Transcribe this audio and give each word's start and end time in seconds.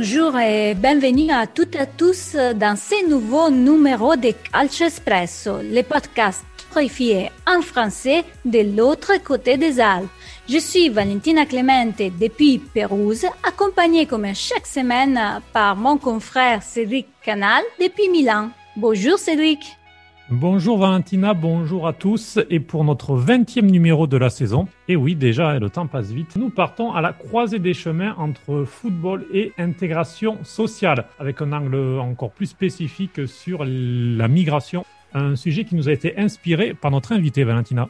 Bonjour 0.00 0.38
et 0.38 0.74
bienvenue 0.74 1.30
à 1.30 1.46
toutes 1.46 1.74
et 1.74 1.80
à 1.80 1.84
tous 1.84 2.34
dans 2.54 2.74
ce 2.74 3.06
nouveau 3.06 3.50
numéro 3.50 4.16
de 4.16 4.32
Calcio 4.50 4.86
Espresso, 4.86 5.58
le 5.58 5.82
podcast 5.82 6.42
horrifié 6.74 7.30
en 7.46 7.60
français 7.60 8.24
de 8.46 8.60
l'autre 8.74 9.22
côté 9.22 9.58
des 9.58 9.78
Alpes. 9.78 10.08
Je 10.48 10.56
suis 10.56 10.88
Valentina 10.88 11.44
Clemente 11.44 12.00
depuis 12.18 12.58
Pérouse, 12.58 13.26
accompagnée 13.46 14.06
comme 14.06 14.34
chaque 14.34 14.66
semaine 14.66 15.20
par 15.52 15.76
mon 15.76 15.98
confrère 15.98 16.62
Cédric 16.62 17.06
Canal 17.22 17.62
depuis 17.78 18.08
Milan. 18.08 18.48
Bonjour 18.76 19.18
Cédric. 19.18 19.58
Bonjour 20.32 20.78
Valentina, 20.78 21.34
bonjour 21.34 21.88
à 21.88 21.92
tous. 21.92 22.38
Et 22.50 22.60
pour 22.60 22.84
notre 22.84 23.16
20e 23.16 23.62
numéro 23.62 24.06
de 24.06 24.16
la 24.16 24.30
saison, 24.30 24.68
et 24.86 24.94
oui 24.94 25.16
déjà 25.16 25.58
le 25.58 25.70
temps 25.70 25.88
passe 25.88 26.12
vite, 26.12 26.36
nous 26.36 26.50
partons 26.50 26.92
à 26.92 27.00
la 27.00 27.12
croisée 27.12 27.58
des 27.58 27.74
chemins 27.74 28.14
entre 28.16 28.64
football 28.64 29.26
et 29.34 29.52
intégration 29.58 30.38
sociale, 30.44 31.06
avec 31.18 31.42
un 31.42 31.52
angle 31.52 31.98
encore 31.98 32.30
plus 32.30 32.46
spécifique 32.46 33.26
sur 33.26 33.64
la 33.64 34.28
migration, 34.28 34.84
un 35.14 35.34
sujet 35.34 35.64
qui 35.64 35.74
nous 35.74 35.88
a 35.88 35.92
été 35.92 36.16
inspiré 36.16 36.74
par 36.74 36.92
notre 36.92 37.10
invité 37.10 37.42
Valentina. 37.42 37.88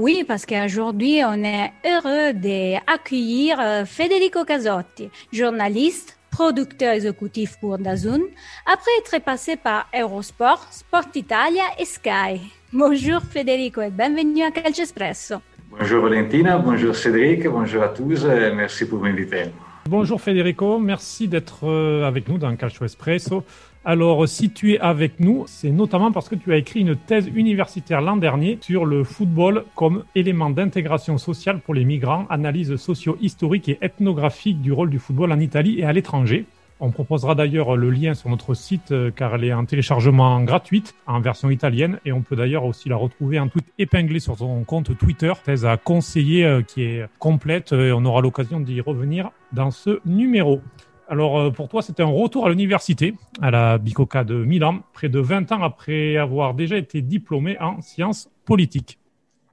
Oui, 0.00 0.24
parce 0.26 0.46
qu'aujourd'hui, 0.46 1.20
on 1.26 1.44
est 1.44 1.72
heureux 1.84 2.32
d'accueillir 2.32 3.60
euh, 3.60 3.84
Federico 3.84 4.46
Casotti, 4.46 5.10
journaliste, 5.30 6.18
producteur 6.32 6.94
exécutif 6.94 7.58
pour 7.60 7.78
DAZN, 7.78 8.22
après 8.66 8.90
être 9.00 9.22
passé 9.22 9.56
par 9.56 9.86
Eurosport, 9.94 10.66
Sport 10.72 11.10
Italia 11.14 11.62
et 11.78 11.84
Sky. 11.84 12.40
Bonjour 12.72 13.20
Federico 13.20 13.82
et 13.82 13.90
bienvenue 13.90 14.42
à 14.42 14.50
Calcio 14.50 14.82
Espresso. 14.82 15.36
Bonjour 15.70 16.02
Valentina, 16.02 16.58
bonjour 16.58 16.96
Cédric, 16.96 17.46
bonjour 17.46 17.82
à 17.82 17.88
tous 17.88 18.24
et 18.24 18.52
merci 18.52 18.86
pour 18.86 19.00
m'inviter. 19.00 19.44
Bonjour 19.88 20.20
Federico, 20.20 20.78
merci 20.78 21.28
d'être 21.28 21.64
euh, 21.64 22.04
avec 22.04 22.28
nous 22.28 22.38
dans 22.38 22.54
Calcio 22.56 22.84
Espresso. 22.84 23.44
Alors, 23.84 24.28
si 24.28 24.50
tu 24.50 24.74
es 24.74 24.78
avec 24.78 25.18
nous, 25.18 25.42
c'est 25.48 25.72
notamment 25.72 26.12
parce 26.12 26.28
que 26.28 26.36
tu 26.36 26.52
as 26.52 26.56
écrit 26.56 26.82
une 26.82 26.94
thèse 26.94 27.28
universitaire 27.34 28.00
l'an 28.00 28.16
dernier 28.16 28.58
sur 28.60 28.84
le 28.84 29.02
football 29.02 29.64
comme 29.74 30.04
élément 30.14 30.50
d'intégration 30.50 31.18
sociale 31.18 31.58
pour 31.58 31.74
les 31.74 31.84
migrants, 31.84 32.26
analyse 32.30 32.76
socio-historique 32.76 33.68
et 33.68 33.78
ethnographique 33.82 34.62
du 34.62 34.70
rôle 34.70 34.88
du 34.88 35.00
football 35.00 35.32
en 35.32 35.40
Italie 35.40 35.80
et 35.80 35.84
à 35.84 35.92
l'étranger. 35.92 36.44
On 36.78 36.92
proposera 36.92 37.34
d'ailleurs 37.34 37.76
le 37.76 37.90
lien 37.90 38.14
sur 38.14 38.30
notre 38.30 38.54
site 38.54 38.92
euh, 38.92 39.10
car 39.10 39.34
elle 39.34 39.44
est 39.44 39.52
en 39.52 39.64
téléchargement 39.64 40.40
gratuite 40.42 40.94
en 41.08 41.20
version 41.20 41.50
italienne 41.50 41.98
et 42.04 42.12
on 42.12 42.22
peut 42.22 42.36
d'ailleurs 42.36 42.64
aussi 42.64 42.88
la 42.88 42.96
retrouver 42.96 43.40
en 43.40 43.48
tweet 43.48 43.66
épinglé 43.78 44.20
sur 44.20 44.38
son 44.38 44.62
compte 44.62 44.96
Twitter, 44.96 45.32
thèse 45.44 45.64
à 45.64 45.76
conseiller 45.76 46.44
euh, 46.44 46.62
qui 46.62 46.82
est 46.82 47.06
complète 47.18 47.72
et 47.72 47.92
on 47.92 48.04
aura 48.04 48.20
l'occasion 48.20 48.60
d'y 48.60 48.80
revenir 48.80 49.30
dans 49.52 49.72
ce 49.72 50.00
numéro. 50.06 50.60
Alors, 51.08 51.38
euh, 51.38 51.50
pour 51.50 51.68
toi, 51.68 51.82
c'était 51.82 52.02
un 52.02 52.06
retour 52.06 52.46
à 52.46 52.50
l'université, 52.50 53.14
à 53.40 53.50
la 53.50 53.78
Bicocca 53.78 54.24
de 54.24 54.34
Milan, 54.34 54.80
près 54.92 55.08
de 55.08 55.18
20 55.18 55.52
ans 55.52 55.62
après 55.62 56.16
avoir 56.16 56.54
déjà 56.54 56.76
été 56.76 57.02
diplômé 57.02 57.58
en 57.60 57.80
sciences 57.80 58.30
politiques. 58.44 58.98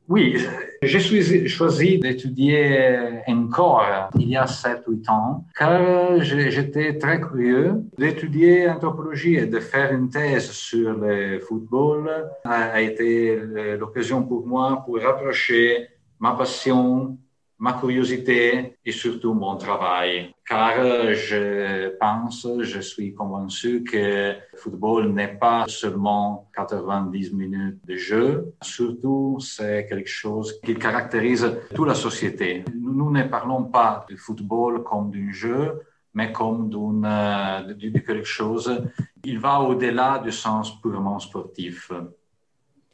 Oui, 0.10 0.38
j'ai 0.82 1.48
choisi 1.48 2.00
d'étudier 2.00 3.22
encore 3.28 4.10
il 4.16 4.30
y 4.30 4.38
a 4.38 4.46
7-8 4.46 5.08
ans, 5.12 5.46
car 5.56 6.20
j'étais 6.20 6.98
très 6.98 7.22
curieux 7.22 7.84
d'étudier 7.96 8.68
anthropologie 8.68 9.36
et 9.36 9.46
de 9.46 9.60
faire 9.60 9.94
une 9.94 10.10
thèse 10.10 10.50
sur 10.50 10.94
le 10.98 11.40
football 11.42 12.28
a 12.44 12.82
été 12.82 13.40
l'occasion 13.78 14.24
pour 14.24 14.48
moi 14.48 14.82
pour 14.84 15.00
rapprocher 15.00 15.90
ma 16.20 16.32
passion 16.32 17.16
ma 17.60 17.74
curiosité 17.74 18.78
et 18.86 18.92
surtout 18.92 19.34
mon 19.34 19.58
travail. 19.58 20.34
Car 20.48 21.14
je 21.14 21.90
pense, 22.00 22.48
je 22.62 22.80
suis 22.80 23.14
convaincu 23.14 23.84
que 23.84 24.34
le 24.52 24.58
football 24.58 25.12
n'est 25.14 25.38
pas 25.38 25.66
seulement 25.68 26.50
90 26.56 27.34
minutes 27.34 27.86
de 27.86 27.96
jeu, 27.96 28.54
surtout 28.62 29.38
c'est 29.40 29.86
quelque 29.88 30.10
chose 30.10 30.60
qui 30.62 30.76
caractérise 30.76 31.46
toute 31.76 31.88
la 31.88 31.96
société. 31.96 32.64
Nous 32.74 33.12
ne 33.12 33.24
parlons 33.24 33.66
pas 33.66 34.06
du 34.10 34.18
football 34.18 34.84
comme 34.84 35.12
d'un 35.12 35.32
jeu, 35.32 35.82
mais 36.14 36.32
comme 36.32 36.70
d'une, 36.70 37.02
de 37.02 38.00
quelque 38.00 38.24
chose. 38.24 38.84
Il 39.24 39.38
va 39.38 39.60
au-delà 39.60 40.20
du 40.20 40.32
sens 40.32 40.80
purement 40.82 41.20
sportif. 41.20 41.92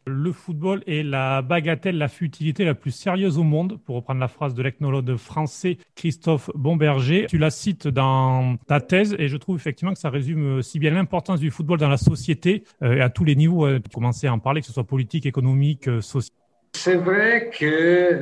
Le 0.07 0.31
football 0.31 0.83
est 0.85 1.01
la 1.01 1.41
bagatelle, 1.41 1.97
la 1.97 2.07
futilité 2.07 2.63
la 2.63 2.75
plus 2.75 2.91
sérieuse 2.91 3.39
au 3.39 3.43
monde, 3.43 3.79
pour 3.85 3.95
reprendre 3.95 4.19
la 4.19 4.27
phrase 4.27 4.53
de 4.53 4.61
l'ethnologue 4.61 5.15
français 5.15 5.79
Christophe 5.95 6.51
Bomberger. 6.53 7.25
Tu 7.27 7.39
la 7.39 7.49
cites 7.49 7.87
dans 7.87 8.57
ta 8.67 8.79
thèse 8.81 9.15
et 9.17 9.27
je 9.27 9.37
trouve 9.37 9.55
effectivement 9.55 9.93
que 9.93 9.99
ça 9.99 10.11
résume 10.11 10.61
si 10.61 10.77
bien 10.77 10.91
l'importance 10.91 11.39
du 11.39 11.49
football 11.49 11.79
dans 11.79 11.89
la 11.89 11.97
société 11.97 12.65
euh, 12.83 12.97
et 12.97 13.01
à 13.01 13.09
tous 13.09 13.23
les 13.23 13.35
niveaux. 13.35 13.79
Tu 13.79 13.89
commençais 13.91 14.27
à 14.27 14.33
en 14.33 14.37
parler, 14.37 14.61
que 14.61 14.67
ce 14.67 14.73
soit 14.73 14.83
politique, 14.83 15.25
économique, 15.25 15.87
euh, 15.87 16.01
social. 16.01 16.35
C'est 16.73 16.97
vrai 16.97 17.49
que 17.57 18.19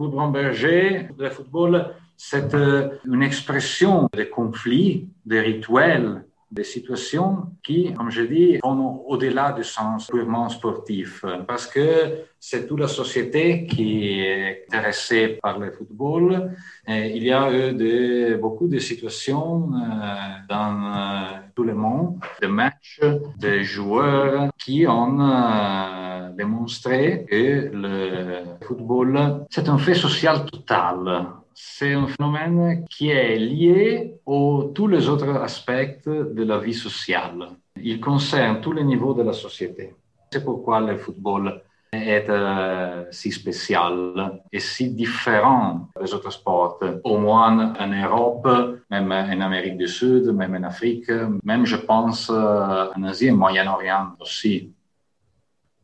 le 1.17 1.29
football, 1.31 1.87
c'est 2.15 2.53
euh, 2.53 2.89
une 3.05 3.23
expression 3.23 4.07
des 4.15 4.29
conflits, 4.29 5.09
des 5.25 5.41
rituels, 5.41 6.23
des 6.53 6.63
situations 6.63 7.47
qui, 7.63 7.93
comme 7.93 8.11
je 8.11 8.23
dis, 8.23 8.59
vont 8.63 9.03
au-delà 9.07 9.51
du 9.53 9.63
sens 9.63 10.07
purement 10.07 10.49
sportif, 10.49 11.25
parce 11.47 11.65
que 11.67 12.25
c'est 12.39 12.67
toute 12.67 12.79
la 12.79 12.87
société 12.87 13.65
qui 13.65 14.19
est 14.19 14.65
intéressée 14.67 15.39
par 15.41 15.57
le 15.57 15.71
football. 15.71 16.51
Il 16.87 17.23
y 17.23 17.31
a 17.31 17.51
eu 17.51 17.73
de, 17.73 18.35
beaucoup 18.35 18.67
de 18.67 18.79
situations 18.79 19.71
euh, 19.73 20.15
dans 20.49 20.75
euh, 20.83 21.39
tout 21.55 21.63
le 21.63 21.73
monde, 21.73 22.19
de 22.41 22.47
matchs, 22.47 22.99
de 23.39 23.59
joueurs 23.59 24.49
qui 24.57 24.85
ont 24.85 25.19
euh, 25.21 26.29
démontré 26.35 27.25
que 27.29 27.71
le 27.73 28.43
football, 28.65 29.45
c'est 29.49 29.69
un 29.69 29.77
fait 29.77 29.95
social 29.95 30.45
total 30.45 31.27
c'est 31.53 31.93
un 31.93 32.07
phénomène 32.07 32.85
qui 32.89 33.09
est 33.09 33.37
lié 33.37 34.15
à 34.27 34.61
tous 34.73 34.87
les 34.87 35.07
autres 35.09 35.29
aspects 35.37 36.07
de 36.07 36.43
la 36.43 36.57
vie 36.57 36.73
sociale. 36.73 37.49
Il 37.81 37.99
concerne 37.99 38.61
tous 38.61 38.71
les 38.71 38.83
niveaux 38.83 39.13
de 39.13 39.23
la 39.23 39.33
société. 39.33 39.93
C'est 40.31 40.43
pourquoi 40.43 40.79
le 40.79 40.97
football 40.97 41.61
est 41.91 42.27
euh, 42.29 43.05
si 43.11 43.31
spécial 43.31 44.39
et 44.51 44.59
si 44.59 44.89
différent 44.89 45.89
des 45.99 46.13
autres 46.13 46.31
sports, 46.31 46.79
au 47.03 47.17
moins 47.17 47.73
en 47.79 47.87
Europe, 47.87 48.47
même 48.89 49.11
en 49.11 49.41
Amérique 49.41 49.77
du 49.77 49.87
Sud, 49.87 50.25
même 50.33 50.55
en 50.55 50.63
Afrique, 50.63 51.11
même 51.43 51.65
je 51.65 51.75
pense 51.75 52.29
euh, 52.29 52.87
en 52.95 53.03
Asie 53.03 53.27
et 53.27 53.31
Moyen-Orient 53.31 54.13
aussi. 54.19 54.71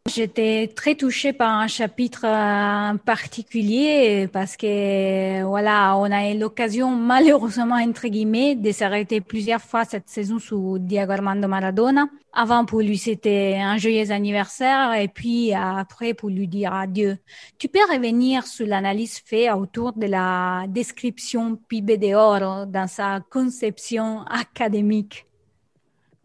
J'étais 0.10 0.72
très 0.76 0.96
touchée 0.96 1.34
par 1.34 1.52
un 1.60 1.68
chapitre 1.68 2.26
en 2.26 2.98
particulier 2.98 4.28
parce 4.34 4.58
que 4.58 5.44
voilà, 5.44 5.96
on 5.98 6.12
a 6.12 6.32
eu 6.32 6.38
l'occasion 6.38 6.90
malheureusement 6.90 7.76
entre 7.76 8.08
guillemets 8.08 8.56
de 8.56 8.72
s'arrêter 8.72 9.22
plusieurs 9.22 9.62
fois 9.62 9.86
cette 9.86 10.10
saison 10.10 10.40
sous 10.40 10.80
Diego 10.80 11.12
Armando 11.12 11.48
Maradona. 11.48 12.08
Avant 12.34 12.66
pour 12.66 12.82
lui 12.82 12.98
c'était 12.98 13.58
un 13.60 13.78
joyeux 13.78 14.10
anniversaire 14.10 14.94
et 14.94 15.10
puis 15.10 15.54
après 15.54 16.16
pour 16.16 16.30
lui 16.30 16.48
dire 16.48 16.74
adieu. 16.74 17.18
Tu 17.60 17.68
peux 17.68 17.86
revenir 17.92 18.48
sur 18.48 18.66
l'analyse 18.66 19.20
faite 19.24 19.52
autour 19.54 19.94
de 19.94 20.08
la 20.08 20.66
description 20.68 21.56
PIB 21.56 21.98
d'or 21.98 22.66
dans 22.66 22.88
sa 22.88 23.20
conception 23.30 24.24
académique? 24.24 25.28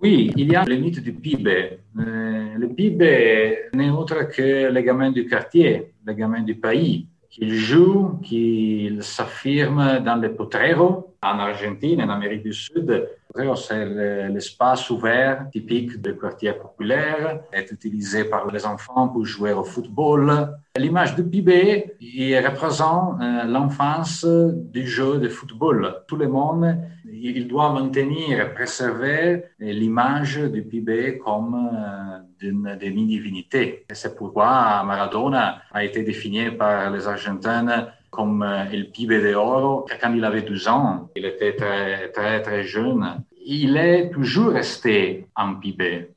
Oui, 0.00 0.30
il 0.36 0.52
y 0.52 0.56
a 0.56 0.64
le 0.64 0.76
mythe 0.76 1.00
du 1.00 1.12
PIB. 1.12 1.78
Euh, 1.98 2.33
le 2.64 2.74
PIB 2.74 3.68
n'est 3.74 3.90
autre 3.90 4.22
que 4.34 4.70
le 4.72 4.80
gamin 4.80 5.10
du 5.10 5.26
quartier, 5.26 5.92
le 6.04 6.12
gamin 6.14 6.42
du 6.42 6.54
pays, 6.54 7.06
qu'il 7.30 7.54
joue, 7.54 8.18
qu'il 8.22 9.02
s'affirme 9.02 10.00
dans 10.04 10.16
le 10.16 10.34
potrero, 10.34 11.14
en 11.22 11.38
Argentine, 11.38 12.00
en 12.02 12.08
Amérique 12.08 12.44
du 12.44 12.52
Sud. 12.52 13.08
C'est 13.56 13.84
l'espace 14.28 14.90
ouvert 14.90 15.48
typique 15.50 16.00
du 16.00 16.16
quartier 16.16 16.52
populaire, 16.52 17.40
est 17.52 17.68
utilisé 17.72 18.24
par 18.24 18.48
les 18.52 18.64
enfants 18.64 19.08
pour 19.08 19.24
jouer 19.24 19.52
au 19.52 19.64
football. 19.64 20.56
L'image 20.76 21.16
du 21.16 21.24
PIB 21.24 21.96
il 22.00 22.38
représente 22.38 23.20
euh, 23.20 23.44
l'enfance 23.44 24.24
du 24.24 24.86
jeu 24.86 25.18
de 25.18 25.28
football. 25.28 26.02
Tout 26.06 26.16
le 26.16 26.28
monde 26.28 26.78
il 27.06 27.48
doit 27.48 27.72
maintenir, 27.72 28.54
préserver 28.54 29.44
l'image 29.58 30.36
du 30.36 30.62
PIB 30.62 31.18
comme 31.18 31.54
euh, 31.54 32.18
d'une 32.38 32.78
demi-divinité. 32.80 33.84
C'est 33.92 34.14
pourquoi 34.16 34.82
Maradona 34.84 35.62
a 35.72 35.84
été 35.84 36.02
défini 36.04 36.52
par 36.52 36.90
les 36.90 37.06
Argentins 37.08 37.88
comme 38.14 38.42
euh, 38.42 38.64
le 38.72 38.84
PIB 38.84 39.32
d'or 39.32 39.86
quand 40.00 40.12
il 40.14 40.24
avait 40.24 40.42
12 40.42 40.68
ans. 40.68 41.10
Il 41.16 41.24
était 41.24 41.56
très, 41.56 42.10
très, 42.10 42.42
très 42.42 42.64
jeune. 42.64 43.22
Il 43.44 43.76
est 43.76 44.10
toujours 44.10 44.52
resté 44.52 45.26
en 45.36 45.56
PIB, 45.56 46.10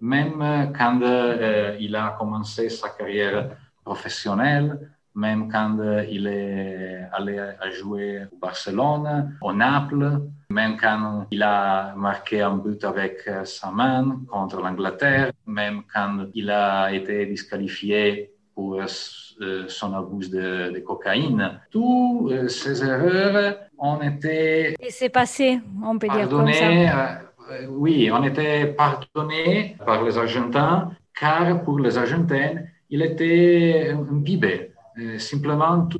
même 0.00 0.72
quand 0.76 1.00
euh, 1.02 1.76
il 1.78 1.94
a 1.94 2.16
commencé 2.18 2.68
sa 2.68 2.88
carrière 2.88 3.50
professionnelle 3.84 4.78
même 5.14 5.50
quand 5.50 5.78
il 6.08 6.26
est 6.26 7.06
allé 7.12 7.54
jouer 7.72 8.22
au 8.32 8.38
Barcelone, 8.38 9.36
au 9.42 9.52
Naples, 9.52 10.22
même 10.50 10.76
quand 10.78 11.26
il 11.30 11.42
a 11.42 11.94
marqué 11.96 12.42
un 12.42 12.56
but 12.56 12.82
avec 12.84 13.22
euh, 13.26 13.44
sa 13.44 13.70
main 13.70 14.20
contre 14.28 14.60
l'Angleterre, 14.60 15.32
même 15.46 15.82
quand 15.92 16.26
il 16.34 16.50
a 16.50 16.92
été 16.92 17.26
disqualifié 17.26 18.31
pour 18.54 18.80
euh, 18.80 19.64
son 19.68 19.94
abus 19.94 20.28
de, 20.30 20.78
cocaïne. 20.80 21.60
Toutes 21.70 22.48
ces 22.48 22.84
erreurs 22.84 23.56
ont 23.78 24.00
été... 24.00 24.74
Et 24.80 24.90
c'est 24.90 25.08
passé, 25.08 25.60
on 25.84 25.98
peut 25.98 26.08
dire 26.08 26.28
comme 26.28 26.52
ça. 26.52 27.20
oui, 27.68 28.10
on 28.12 28.22
était 28.24 28.66
pardonnés 28.66 29.76
par 29.84 30.02
les 30.04 30.16
Argentins, 30.16 30.90
car 31.18 31.62
pour 31.62 31.78
les 31.78 31.96
Argentins, 31.98 32.54
il 32.90 33.02
était 33.02 33.94
un 33.94 34.02
bibé. 34.02 34.72
Simplement, 35.18 35.86
tout 35.86 35.98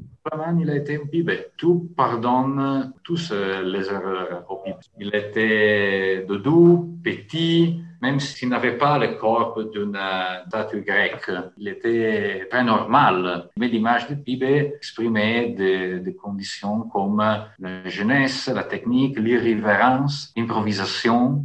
il 0.61 0.71
a 0.71 0.77
été 0.77 0.97
un 0.97 1.07
pibe. 1.07 1.31
Tout 1.57 1.91
pardonne 1.97 2.93
tous 3.03 3.33
les 3.33 3.87
erreurs. 3.89 4.45
Il 4.99 5.15
était 5.15 6.25
doux, 6.27 6.99
petit, 7.03 7.83
même 8.01 8.19
s'il 8.21 8.49
n'avait 8.49 8.79
pas 8.79 8.99
le 8.99 9.19
corps 9.19 9.59
d'une 9.73 9.99
statue 10.49 10.83
grecque. 10.83 11.31
Il 11.57 11.69
était 11.69 12.47
très 12.51 12.65
normal. 12.65 13.49
Mais 13.57 13.69
l'image 13.69 14.09
du 14.09 14.17
pibe 14.17 14.43
exprimait 14.43 15.51
des, 15.51 16.01
des, 16.01 16.15
conditions 16.15 16.83
comme 16.83 17.23
la 17.59 17.89
jeunesse, 17.89 18.49
la 18.49 18.65
technique, 18.65 19.19
l'irrévérence, 19.19 20.33
l'improvisation, 20.37 21.45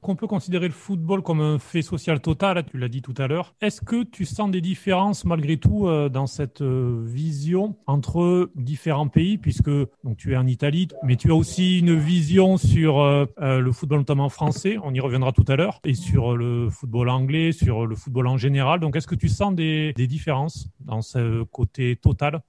qu'on 0.00 0.16
peut 0.16 0.26
considérer 0.26 0.66
le 0.66 0.74
football 0.74 1.22
comme 1.22 1.40
un 1.40 1.58
fait 1.58 1.82
social 1.82 2.20
total, 2.20 2.64
tu 2.64 2.78
l'as 2.78 2.88
dit 2.88 3.02
tout 3.02 3.14
à 3.18 3.26
l'heure. 3.26 3.54
Est-ce 3.60 3.80
que 3.80 4.02
tu 4.02 4.24
sens 4.24 4.50
des 4.50 4.60
différences 4.60 5.24
malgré 5.24 5.56
tout 5.56 5.86
euh, 5.86 6.08
dans 6.08 6.26
cette 6.26 6.62
euh, 6.62 7.02
vision 7.04 7.76
entre 7.86 8.50
différents 8.54 9.08
pays, 9.08 9.38
puisque 9.38 9.70
tu 10.16 10.32
es 10.32 10.36
en 10.36 10.46
Italie, 10.46 10.88
mais 11.04 11.16
tu 11.16 11.30
as 11.30 11.34
aussi 11.34 11.80
une 11.80 11.98
vision 11.98 12.56
sur 12.56 13.00
euh, 13.00 13.26
le 13.38 13.72
football 13.72 13.98
notamment 13.98 14.28
français, 14.28 14.78
on 14.82 14.94
y 14.94 15.00
reviendra 15.00 15.32
tout 15.32 15.44
à 15.48 15.56
l'heure, 15.56 15.80
et 15.84 15.94
sur 15.94 16.36
le 16.36 16.70
football 16.70 17.08
anglais, 17.08 17.52
sur 17.52 17.86
le 17.86 17.96
football 17.96 18.26
en 18.26 18.36
général. 18.36 18.80
Donc 18.80 18.96
est-ce 18.96 19.06
que 19.06 19.14
tu 19.14 19.28
sens 19.28 19.54
des 19.54 19.92
différences 20.08 20.68
dans 20.80 21.02
ce 21.02 21.42
côté 21.44 21.96
total? 21.96 22.42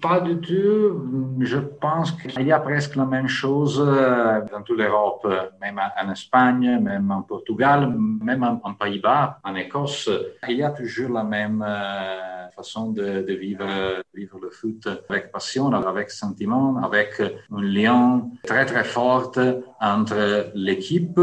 Pas 0.00 0.20
du 0.20 0.38
tout. 0.38 1.36
Je 1.40 1.58
pense 1.58 2.12
qu'il 2.12 2.46
y 2.46 2.52
a 2.52 2.60
presque 2.60 2.96
la 2.96 3.04
même 3.04 3.28
chose 3.28 3.82
euh, 3.84 4.40
dans 4.50 4.62
toute 4.62 4.78
l'Europe, 4.78 5.26
même 5.60 5.78
en 5.78 6.10
Espagne, 6.10 6.80
même 6.80 7.10
en 7.10 7.22
Portugal, 7.22 7.92
même 8.22 8.42
en 8.44 8.74
Pays-Bas, 8.74 9.40
en 9.44 9.54
Écosse. 9.54 10.10
Il 10.48 10.56
y 10.56 10.62
a 10.62 10.70
toujours 10.70 11.10
la 11.10 11.24
même 11.24 11.64
euh, 11.66 12.48
façon 12.56 12.90
de, 12.90 13.24
vivre, 13.32 13.66
le 14.14 14.50
foot 14.50 14.88
avec 15.08 15.32
passion, 15.32 15.72
avec 15.72 16.10
sentiment, 16.10 16.82
avec 16.82 17.20
un 17.20 17.62
lien 17.62 18.28
très 18.44 18.66
très 18.66 18.84
fort 18.84 19.32
entre 19.80 20.50
l'équipe 20.54 21.20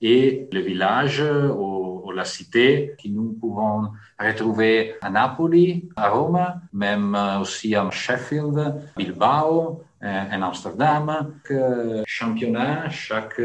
et 0.00 0.48
le 0.52 0.60
village 0.60 1.22
la 2.18 2.24
cité 2.24 2.94
que 3.02 3.08
nous 3.08 3.32
pouvons 3.40 3.88
retrouver 4.18 4.96
à 5.00 5.08
Napoli, 5.08 5.88
à 5.96 6.10
Rome, 6.10 6.44
même 6.72 7.16
aussi 7.40 7.74
à 7.74 7.88
Sheffield, 7.90 8.58
Bilbao, 8.96 9.82
euh, 10.00 10.24
en 10.32 10.42
Amsterdam. 10.42 11.34
Chaque 11.48 12.06
championnat, 12.06 12.88
chaque 12.90 13.40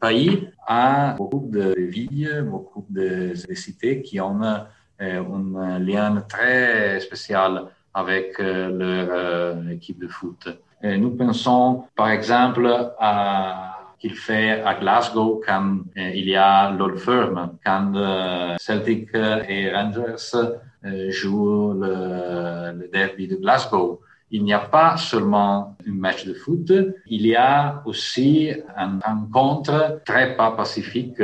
pays 0.00 0.48
a 0.66 1.14
beaucoup 1.16 1.46
de 1.48 1.74
villes, 1.78 2.44
beaucoup 2.50 2.84
de, 2.90 3.34
cités 3.54 4.02
qui 4.02 4.20
ont 4.20 4.42
euh, 4.42 5.22
un 5.56 5.78
lien 5.78 6.20
très 6.28 6.98
spécial 6.98 7.66
avec 7.94 8.40
euh, 8.40 8.68
leur 8.80 9.70
équipe 9.70 10.00
de 10.00 10.08
foot. 10.08 10.48
nous 10.82 11.12
pensons 11.16 11.84
par 11.94 12.08
exemple 12.10 12.66
à 12.98 13.71
qu'il 14.02 14.16
fait 14.16 14.60
à 14.62 14.74
Glasgow 14.74 15.40
quand 15.46 15.78
euh, 15.96 16.10
il 16.12 16.28
y 16.28 16.34
a 16.34 16.72
l'Old 16.72 16.98
Firm, 16.98 17.36
quand 17.64 17.92
euh, 17.94 18.56
Celtic 18.58 19.14
et 19.14 19.72
Rangers 19.72 20.26
euh, 20.34 21.10
jouent 21.10 21.74
le, 21.80 22.90
derby 22.92 23.28
de 23.28 23.36
Glasgow. 23.36 24.00
Il 24.32 24.42
n'y 24.42 24.52
a 24.52 24.58
pas 24.58 24.96
seulement 24.96 25.76
un 25.86 25.92
match 25.92 26.26
de 26.26 26.34
foot, 26.34 26.72
il 27.06 27.26
y 27.26 27.36
a 27.36 27.82
aussi 27.84 28.50
une 28.76 28.98
rencontre 29.04 30.00
très 30.06 30.34
pas 30.36 30.52
pacifique, 30.52 31.20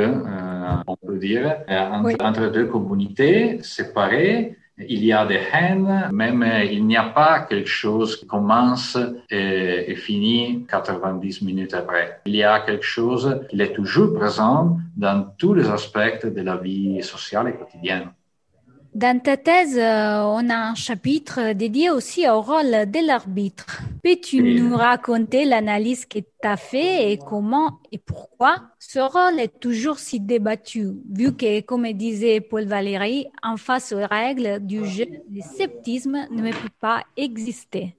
on 0.87 0.95
peut 0.95 1.17
dire, 1.17 1.57
entre 1.67 2.51
deux 2.51 2.67
communautés 2.67 3.63
séparées 3.63 4.58
il 4.87 5.03
y 5.03 5.11
a 5.11 5.25
des 5.25 5.41
haines, 5.53 6.09
même 6.11 6.45
il 6.71 6.85
n'y 6.85 6.97
a 6.97 7.03
pas 7.03 7.41
quelque 7.41 7.69
chose 7.69 8.15
qui 8.17 8.25
commence 8.25 8.97
et, 9.29 9.91
et, 9.91 9.95
finit 9.95 10.65
90 10.69 11.41
minutes 11.41 11.73
après. 11.73 12.21
Il 12.25 12.35
y 12.35 12.43
a 12.43 12.61
quelque 12.61 12.85
chose 12.85 13.41
qui 13.49 13.61
est 13.61 13.73
toujours 13.73 14.13
présent 14.13 14.77
dans 14.95 15.33
tous 15.37 15.53
les 15.53 15.69
aspects 15.69 16.25
de 16.25 16.41
la 16.41 16.57
vie 16.57 17.03
sociale 17.03 17.49
et 17.49 17.53
quotidienne. 17.53 18.09
Dans 18.95 19.19
ta 19.21 19.37
thèse, 19.37 19.77
euh, 19.77 20.23
on 20.23 20.49
a 20.49 20.55
un 20.55 20.75
chapitre 20.75 21.53
dédié 21.53 21.91
aussi 21.91 22.27
au 22.27 22.41
rôle 22.41 22.89
de 22.89 23.05
l'arbitre. 23.05 23.81
Peux-tu 24.03 24.41
nous 24.41 24.75
raconter 24.75 25.45
l'analyse 25.45 26.05
que 26.05 26.17
tu 26.19 26.25
as 26.41 26.57
fait 26.57 27.11
et 27.11 27.17
comment 27.19 27.79
et 27.91 27.99
pourquoi 27.99 28.55
ce 28.79 28.99
rôle 28.99 29.39
est 29.39 29.59
toujours 29.59 29.99
si 29.99 30.19
débattu, 30.19 30.87
vu 31.11 31.35
que, 31.35 31.61
comme 31.61 31.91
disait 31.93 32.41
Paul 32.41 32.65
Valéry, 32.65 33.27
en 33.43 33.57
face 33.57 33.91
aux 33.91 34.07
règles 34.07 34.59
du 34.65 34.83
jeu, 34.85 35.05
le 35.31 35.41
sceptisme 35.41 36.25
ne 36.31 36.51
peut 36.51 36.69
pas 36.79 37.03
exister 37.15 37.95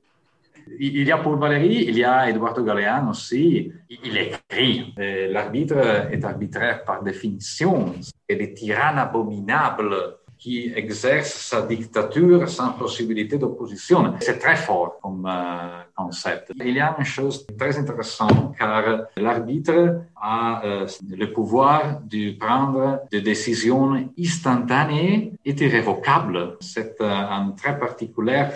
il 0.79 1.03
y 1.03 1.13
a 1.13 1.19
Paul 1.19 1.39
Valéry, 1.39 1.85
il 1.89 1.99
y 1.99 2.05
a 2.05 2.29
Eduardo 2.29 2.63
Galeano 2.63 3.11
aussi. 3.11 3.73
Il 3.89 4.17
écrit. 4.17 4.95
L'arbitre 4.97 6.09
est 6.13 6.25
arbitraire 6.25 6.85
par 6.85 7.03
définition. 7.03 7.95
C'est 8.01 8.37
des 8.37 8.55
tyrannes 8.55 8.99
abominables 8.99 10.20
qui 10.41 10.73
exerce 10.75 11.33
sa 11.51 11.61
dictature 11.63 12.49
sans 12.49 12.73
possibilité 12.73 13.37
d'opposition. 13.37 14.15
C'est 14.21 14.39
très 14.39 14.57
fort 14.57 14.99
comme 15.03 15.27
euh, 15.29 15.83
concept. 15.95 16.53
Il 16.57 16.75
y 16.75 16.81
a 16.81 16.97
une 16.99 17.05
chose 17.05 17.47
très 17.59 17.79
intéressante 17.79 18.57
car 18.59 18.83
l'arbitre 19.19 20.01
a 20.17 20.65
euh, 20.65 20.87
le 21.11 21.27
pouvoir 21.31 22.01
de 22.03 22.39
prendre 22.39 23.03
des 23.11 23.21
décisions 23.21 23.93
instantanées 24.19 25.33
et 25.45 25.55
irrévocables. 25.63 26.57
C'est 26.61 26.99
euh, 27.03 27.39
un 27.39 27.51
très 27.51 27.79
particulier 27.79 28.47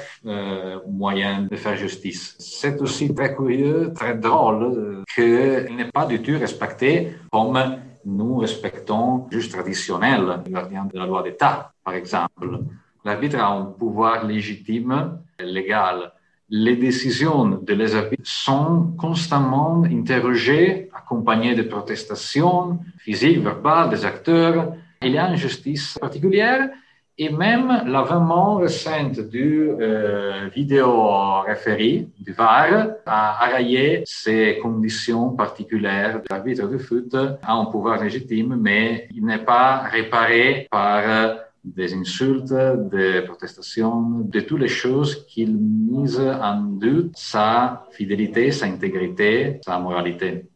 moyen 0.88 1.42
de 1.50 1.56
faire 1.56 1.76
justice. 1.76 2.34
C'est 2.38 2.80
aussi 2.80 3.14
très 3.14 3.34
curieux, 3.34 3.92
très 3.94 4.14
drôle 4.14 5.02
qu'il 5.14 5.76
n'est 5.76 5.90
pas 5.92 6.06
du 6.06 6.22
tout 6.22 6.38
respecté 6.38 7.16
comme 7.30 7.58
nous 8.06 8.36
respectons 8.36 9.26
juste 9.30 9.52
traditionnel, 9.52 10.42
le 10.44 10.50
gardien 10.50 10.84
de 10.84 10.98
la 10.98 11.06
loi 11.06 11.22
d'État, 11.22 11.72
par 11.84 11.94
exemple. 11.94 12.60
L'arbitre 13.04 13.38
a 13.38 13.48
un 13.48 13.64
pouvoir 13.64 14.24
légitime, 14.26 15.18
légal. 15.38 16.12
Les 16.50 16.76
décisions 16.76 17.46
de 17.46 17.74
les 17.74 17.96
sont 18.22 18.94
constamment 18.98 19.82
interrogées, 19.84 20.90
accompagnées 20.94 21.54
de 21.54 21.62
protestations 21.62 22.78
physiques, 22.98 23.40
verbales 23.40 23.90
des 23.90 24.04
acteurs. 24.04 24.74
Il 25.02 25.12
y 25.12 25.18
a 25.18 25.28
une 25.28 25.36
justice 25.36 25.98
particulière 25.98 26.70
et 27.16 27.30
même 27.30 27.82
l'avènement 27.86 28.56
récent 28.56 29.10
du 29.30 29.70
euh, 29.70 30.48
vidéo 30.54 31.40
référé, 31.46 32.08
du 32.18 32.32
VAR, 32.32 32.88
a 33.06 33.44
arraillé 33.44 34.02
ces 34.04 34.58
conditions 34.60 35.30
particulières. 35.30 36.22
L'arbitre 36.28 36.68
de 36.68 36.78
foot 36.78 37.14
a 37.14 37.52
un 37.52 37.66
pouvoir 37.66 38.02
légitime, 38.02 38.56
mais 38.60 39.08
il 39.14 39.24
n'est 39.24 39.44
pas 39.44 39.82
réparé 39.82 40.66
par 40.70 41.02
euh, 41.06 41.34
des 41.64 41.94
insultes, 41.94 42.52
des 42.90 43.22
protestations, 43.22 44.20
de 44.20 44.40
toutes 44.40 44.60
les 44.60 44.68
choses 44.68 45.24
qui 45.26 45.46
misent 45.46 46.20
en 46.20 46.60
doute 46.60 47.12
sa 47.14 47.86
fidélité, 47.92 48.50
sa 48.50 48.66
intégrité, 48.66 49.60
sa 49.64 49.78
moralité. 49.78 50.46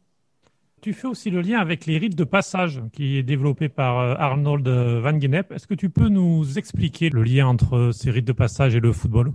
Tu 0.80 0.92
fais 0.92 1.08
aussi 1.08 1.30
le 1.30 1.40
lien 1.40 1.58
avec 1.58 1.86
les 1.86 1.98
rites 1.98 2.16
de 2.16 2.24
passage 2.24 2.82
qui 2.92 3.18
est 3.18 3.22
développé 3.22 3.68
par 3.68 3.98
euh, 3.98 4.14
Arnold 4.18 4.68
Van 4.68 5.18
Gennep. 5.18 5.50
Est-ce 5.52 5.66
que 5.66 5.74
tu 5.74 5.90
peux 5.90 6.08
nous 6.08 6.58
expliquer 6.58 7.10
le 7.10 7.22
lien 7.22 7.46
entre 7.46 7.90
ces 7.92 8.10
rites 8.10 8.26
de 8.26 8.32
passage 8.32 8.74
et 8.76 8.80
le 8.80 8.92
football? 8.92 9.32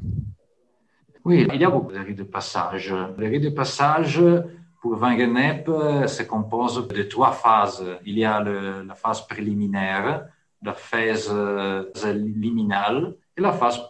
Oui, 1.26 1.48
il 1.54 1.62
y 1.62 1.66
a 1.66 1.70
beaucoup 1.70 1.92
de 1.92 2.00
rites 2.00 2.18
de 2.18 2.24
passage. 2.24 2.94
Les 3.18 3.28
rites 3.28 3.44
de 3.44 3.50
passage, 3.50 4.22
pour 4.82 4.96
Van 4.96 5.18
Gennep, 5.18 5.68
se 6.08 6.24
composent 6.24 6.88
de 6.88 7.04
trois 7.04 7.32
phases. 7.32 7.84
Il 8.06 8.18
y 8.18 8.26
a 8.26 8.42
la 8.42 8.96
phase 8.96 9.26
préliminaire, 9.28 10.26
la 10.62 10.74
phase 10.74 11.30
euh, 11.32 11.86
liminale 12.14 13.16
et 13.38 13.42
la 13.42 13.52
phase 13.52 13.82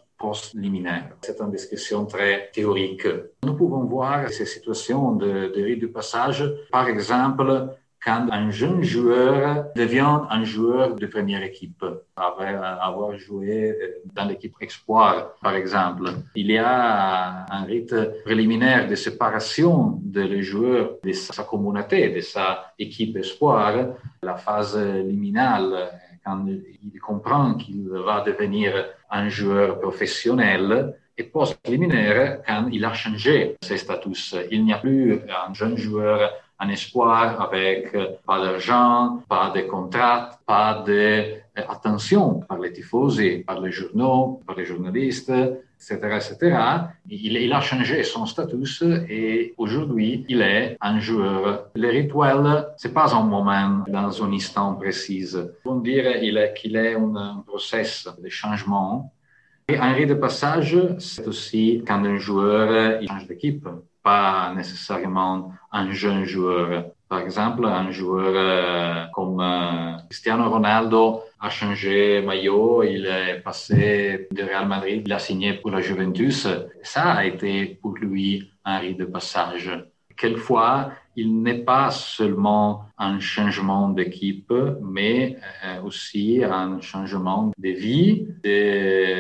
C'est 1.22 1.40
une 1.42 1.52
discussion 1.52 2.06
très 2.06 2.50
théorique. 2.54 3.08
Nous 3.44 3.56
pouvons 3.56 3.84
voir 3.84 4.30
ces 4.30 4.46
situations 4.46 5.16
de, 5.16 5.52
rite 5.56 5.82
de 5.82 5.88
passage, 5.88 6.44
par 6.72 6.88
exemple, 6.88 7.70
quand 8.04 8.28
un 8.32 8.52
jeune 8.52 8.84
joueur 8.84 9.68
devient 9.76 10.20
un 10.30 10.44
joueur 10.44 10.96
de 10.96 11.08
première 11.08 11.44
équipe, 11.44 11.86
avoir 12.16 13.18
joué 13.18 13.78
dans 14.14 14.26
l'équipe 14.26 14.56
Espoir, 14.60 15.36
par 15.42 15.56
exemple. 15.56 16.10
Il 16.36 16.52
y 16.52 16.58
a 16.58 17.46
un 17.50 17.64
rite 17.64 17.96
préliminaire 18.26 18.88
de 18.88 18.96
séparation 18.96 20.00
de 20.04 20.42
joueur 20.42 20.98
de 21.04 21.14
sa 21.14 21.44
communauté, 21.44 22.10
de 22.10 22.20
sa 22.20 22.74
équipe 22.78 23.16
Espoir, 23.16 23.96
la 24.22 24.36
phase 24.36 24.78
liminale, 24.78 25.90
quand 26.24 26.46
il 26.48 27.00
comprend 27.00 27.56
qu'il 27.56 27.90
va 27.90 28.22
devenir 28.22 28.86
un 29.10 29.30
joueur 29.30 29.80
professionnel, 29.80 30.96
et 31.16 31.24
post-liminaire 31.24 32.42
quand 32.48 32.68
il 32.72 32.84
a 32.84 32.94
changé 32.94 33.56
ses 33.62 33.78
statuts. 33.78 34.34
Il 34.50 34.66
n'y 34.66 34.74
a 34.74 34.80
plus 34.80 35.22
un 35.48 35.54
jeune 35.54 35.78
joueur 35.78 36.32
un 36.60 36.70
espoir 36.70 37.42
avec 37.42 37.94
euh, 37.94 38.08
pas 38.26 38.40
d'argent, 38.42 39.22
pas 39.28 39.52
de 39.54 39.62
contrat, 39.62 40.30
pas 40.46 40.84
d'attention 40.86 42.40
par 42.48 42.60
les 42.60 42.72
tifosi, 42.72 43.40
par 43.40 43.60
les 43.60 43.72
journaux, 43.72 44.42
par 44.46 44.56
les 44.56 44.66
journalistes, 44.66 45.34
etc., 45.84 46.00
etc. 46.16 46.58
Il, 47.10 47.54
a 47.54 47.62
changé 47.62 48.04
son 48.04 48.26
statut 48.26 48.64
et 49.10 49.54
aujourd'hui, 49.58 50.26
il 50.30 50.42
est 50.42 50.78
un 50.80 51.00
joueur. 51.00 51.68
Le 51.76 51.90
rituel, 51.90 52.68
c'est 52.78 52.94
pas 52.94 53.14
un 53.14 53.24
moment 53.24 53.84
dans 53.88 54.24
un 54.24 54.32
instant 54.34 54.76
précis. 54.76 55.36
On 55.66 55.76
dire 55.76 56.20
qu'il 56.20 56.38
est, 56.38 56.94
est 56.94 56.96
un 56.96 57.44
processus 57.46 58.10
de 58.24 58.30
changement 58.30 59.12
et 59.68 59.78
un 59.78 59.94
rite 59.94 60.10
de 60.10 60.16
passage, 60.16 60.78
c'est 61.00 61.26
aussi 61.26 61.84
quand 61.88 62.04
un 62.04 62.18
joueur 62.18 63.02
change 63.08 63.28
d'équipe, 63.28 63.66
pas 64.04 64.52
nécessairement 64.54 65.54
un 65.72 65.92
jeune 65.92 66.26
joueur. 66.26 66.86
Par 67.08 67.20
exemple, 67.22 67.66
un 67.66 67.90
joueur 67.90 68.34
euh, 68.36 69.06
comme 69.14 69.40
euh, 69.40 69.98
Cristiano 70.10 70.50
Ronaldo 70.50 71.22
a 71.44 71.50
changé 71.50 72.22
maillot, 72.22 72.84
il 72.84 73.06
est 73.06 73.42
passé 73.42 74.30
de 74.32 74.44
Real 74.44 74.66
Madrid, 74.66 75.04
il 75.06 75.12
a 75.12 75.20
signé 75.20 75.56
pour 75.56 75.72
la 75.72 75.82
Juventus. 75.82 76.48
Ça 76.84 77.12
a 77.12 77.26
été 77.26 77.78
pour 77.82 77.96
lui 77.98 78.50
un 78.64 78.80
rite 78.80 78.98
de 78.98 79.04
passage. 79.04 79.70
Quelquefois, 80.18 80.92
il 81.16 81.42
n'est 81.42 81.64
pas 81.64 81.92
seulement 81.92 82.86
un 82.98 83.20
changement 83.20 83.90
d'équipe, 83.90 84.54
mais 84.82 85.38
euh, 85.64 85.82
aussi 85.84 86.44
un 86.44 86.80
changement 86.82 87.52
de 87.58 87.70
vie. 87.70 88.28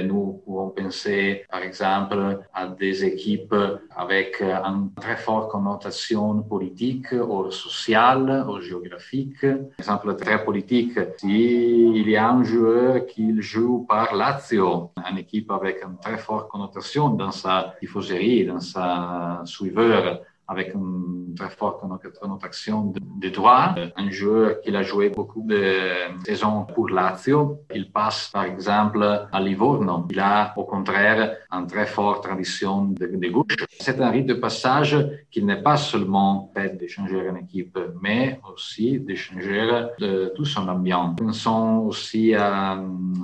nous 0.03 0.41
pouvons 0.43 0.69
penser, 0.69 1.45
par 1.49 1.61
exemple, 1.61 2.39
à 2.53 2.67
des 2.67 3.05
équipes 3.05 3.55
avec 3.95 4.41
une 4.41 4.91
très 4.99 5.17
forte 5.17 5.51
connotation 5.51 6.41
politique 6.43 7.11
ou 7.11 7.51
sociale 7.51 8.45
ou 8.49 8.59
géographique. 8.59 9.41
Par 9.41 9.79
exemple, 9.79 10.15
très 10.15 10.43
politique, 10.43 10.97
s'il 11.17 12.09
y 12.09 12.15
a 12.15 12.29
un 12.29 12.43
joueur 12.43 13.05
qui 13.05 13.41
joue 13.41 13.85
par 13.87 14.15
Lazio, 14.15 14.91
une 15.09 15.17
équipe 15.19 15.51
avec 15.51 15.83
une 15.83 15.97
très 15.97 16.17
forte 16.17 16.49
connotation 16.49 17.09
dans 17.09 17.31
sa 17.31 17.75
tifoserie, 17.79 18.45
dans 18.45 18.59
sa 18.59 19.41
suiveur, 19.45 20.21
avec 20.47 20.73
une 20.73 21.33
très 21.35 21.49
forte 21.49 21.79
connotation 21.79 22.93
de, 23.21 23.29
droit. 23.29 23.75
Un 23.95 24.09
joueur 24.11 24.61
qui 24.61 24.75
a 24.75 24.83
joué 24.83 25.09
beaucoup 25.09 25.43
de 25.45 25.63
saisons 26.25 26.65
pour 26.73 26.89
Lazio, 26.89 27.61
il 27.73 27.91
passe 27.91 28.29
par 28.31 28.43
exemple 28.43 29.03
à 29.31 29.39
Livorno. 29.39 30.05
Il 30.11 30.19
a 30.19 30.53
au 30.57 30.65
contraire 30.65 31.37
une 31.51 31.67
très 31.67 31.85
forte 31.85 32.23
tradition 32.23 32.85
de, 32.85 33.29
gauche. 33.29 33.55
C'est 33.79 33.99
un 34.01 34.09
rite 34.09 34.27
de 34.27 34.33
passage 34.33 34.97
qui 35.31 35.41
n'est 35.43 35.61
pas 35.61 35.77
seulement 35.77 36.51
fait 36.53 36.77
de 36.79 36.87
changer 36.87 37.19
une 37.29 37.37
équipe, 37.37 37.79
mais 38.01 38.39
aussi 38.51 38.99
de 38.99 39.15
changer 39.15 39.87
de 39.99 40.31
tout 40.35 40.45
son 40.45 40.67
ambiance. 40.67 41.15
Pensons 41.17 41.85
aussi 41.87 42.35
à, 42.35 42.73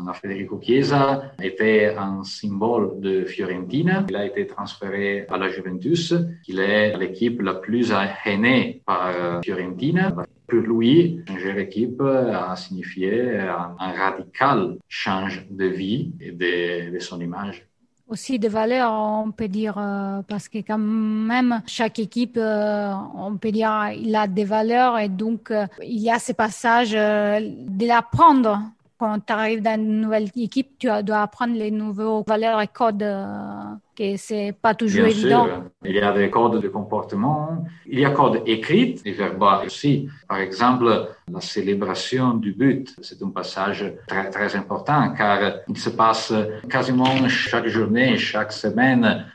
à 0.07 0.13
Federico 0.13 0.59
Chiesa, 0.61 1.33
était 1.41 1.95
un 1.97 2.23
symbole 2.23 2.99
de 2.99 3.25
Fiorentina. 3.25 4.05
Il 4.09 4.15
a 4.15 4.25
été 4.25 4.47
transféré 4.47 5.25
à 5.29 5.37
la 5.37 5.49
Juventus. 5.49 6.13
Il 6.47 6.59
est 6.59 6.93
l'équipe 7.09 7.41
la 7.41 7.55
plus 7.55 7.93
hainée 8.25 8.81
par 8.85 9.07
euh, 9.07 9.41
Fiorentina. 9.43 10.13
Pour 10.47 10.59
lui, 10.59 11.21
changer 11.27 11.53
d'équipe 11.53 12.01
a 12.01 12.55
signifié 12.55 13.37
un, 13.39 13.91
radical 13.91 14.77
change 14.87 15.45
de 15.49 15.65
vie 15.65 16.11
et 16.19 16.31
de, 16.31 16.99
son 16.99 17.19
image 17.21 17.65
aussi 18.11 18.39
des 18.39 18.47
valeurs, 18.47 18.91
on 18.91 19.29
peut 19.31 19.47
dire, 19.47 19.77
euh, 19.77 20.23
parce 20.27 20.49
que 20.49 20.57
quand 20.57 20.79
même, 20.79 21.61
chaque 21.67 21.99
équipe, 21.99 22.37
euh, 22.37 22.91
on 23.13 23.37
peut 23.37 23.51
dire, 23.51 23.91
il 23.95 24.15
a 24.15 24.25
des 24.25 24.45
valeurs 24.45 24.97
et 24.97 25.09
donc 25.09 25.53
il 25.83 25.99
y 25.99 26.09
a 26.09 26.17
ce 26.17 26.31
passage 26.31 26.93
de 26.93 27.85
l'apprendre 27.85 28.63
quand 28.99 29.25
tu 29.25 29.31
arrives 29.31 29.61
dans 29.61 29.79
une 29.79 30.01
nouvelle 30.01 30.29
équipe, 30.35 30.77
tu 30.77 30.87
dois 31.03 31.21
apprendre 31.21 31.55
les 31.55 31.71
nouveaux 31.71 32.23
valeurs 32.27 32.61
et 32.61 32.67
codes, 32.67 33.01
euh, 33.01 33.63
que 33.97 34.17
c'est 34.17 34.53
pas 34.61 34.75
toujours 34.75 35.05
Bien 35.05 35.11
évident. 35.11 35.45
Sûr. 35.45 35.63
Il 35.85 35.95
y 35.95 36.01
a 36.01 36.11
des 36.11 36.29
codes 36.29 36.61
de 36.61 36.67
comportement, 36.67 37.63
il 37.85 37.99
y 37.99 38.05
a 38.05 38.09
des 38.09 38.15
codes 38.15 38.41
écrits 38.45 38.99
et 39.05 39.13
verbaux 39.13 39.65
aussi. 39.65 40.09
Par 40.27 40.39
exemple, 40.39 41.07
la 41.31 41.39
célébration 41.39 42.33
du 42.33 42.51
but, 42.51 42.93
c'est 43.01 43.23
un 43.23 43.29
passage 43.29 43.85
très, 44.05 44.29
très 44.29 44.53
important 44.57 45.13
car 45.17 45.39
il 45.69 45.77
se 45.77 45.91
passe 45.91 46.33
quasiment 46.69 47.27
chaque 47.29 47.67
journée, 47.67 48.17
chaque 48.17 48.51
semaine 48.51 49.25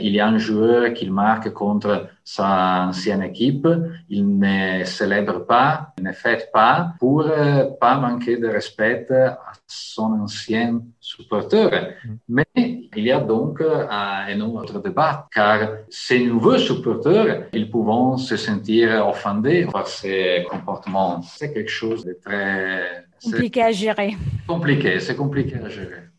il 0.00 0.14
y 0.14 0.20
a 0.20 0.26
un 0.28 0.38
joueur 0.38 0.92
qui 0.94 1.10
marque 1.10 1.50
contre 1.52 2.08
sa 2.24 2.86
ancienne 2.88 3.22
équipe, 3.22 3.66
il 4.08 4.38
ne 4.38 4.84
célèbre 4.84 5.44
pas, 5.44 5.92
il 5.98 6.04
ne 6.04 6.12
fête 6.12 6.50
pas 6.52 6.94
pour 7.00 7.22
euh, 7.22 7.64
pas 7.80 7.98
manquer 7.98 8.36
de 8.36 8.46
respect 8.46 9.06
à 9.10 9.52
son 9.66 10.12
ancien 10.22 10.82
supporter. 11.00 11.96
Mm. 12.04 12.14
Mais 12.28 12.46
il 12.54 13.04
y 13.04 13.10
a 13.10 13.20
donc 13.20 13.60
euh, 13.60 13.86
un 13.90 14.40
autre 14.40 14.80
débat, 14.80 15.28
car 15.34 15.68
ces 15.88 16.24
nouveaux 16.24 16.58
supporters, 16.58 17.48
ils 17.52 17.70
peuvent 17.70 18.18
se 18.18 18.36
sentir 18.36 19.06
offendés 19.06 19.66
par 19.72 19.88
ces 19.88 20.46
comportements. 20.48 21.22
C'est 21.22 21.52
quelque 21.52 21.70
chose 21.70 22.04
de 22.04 22.16
très... 22.24 23.04
Compliqué 23.22 23.62
à 23.62 23.72
gérer. 23.72 24.16
Compliqué, 24.46 25.00
c'est 25.00 25.16
compliqué 25.16 25.56
à 25.56 25.68
gérer. 25.68 26.11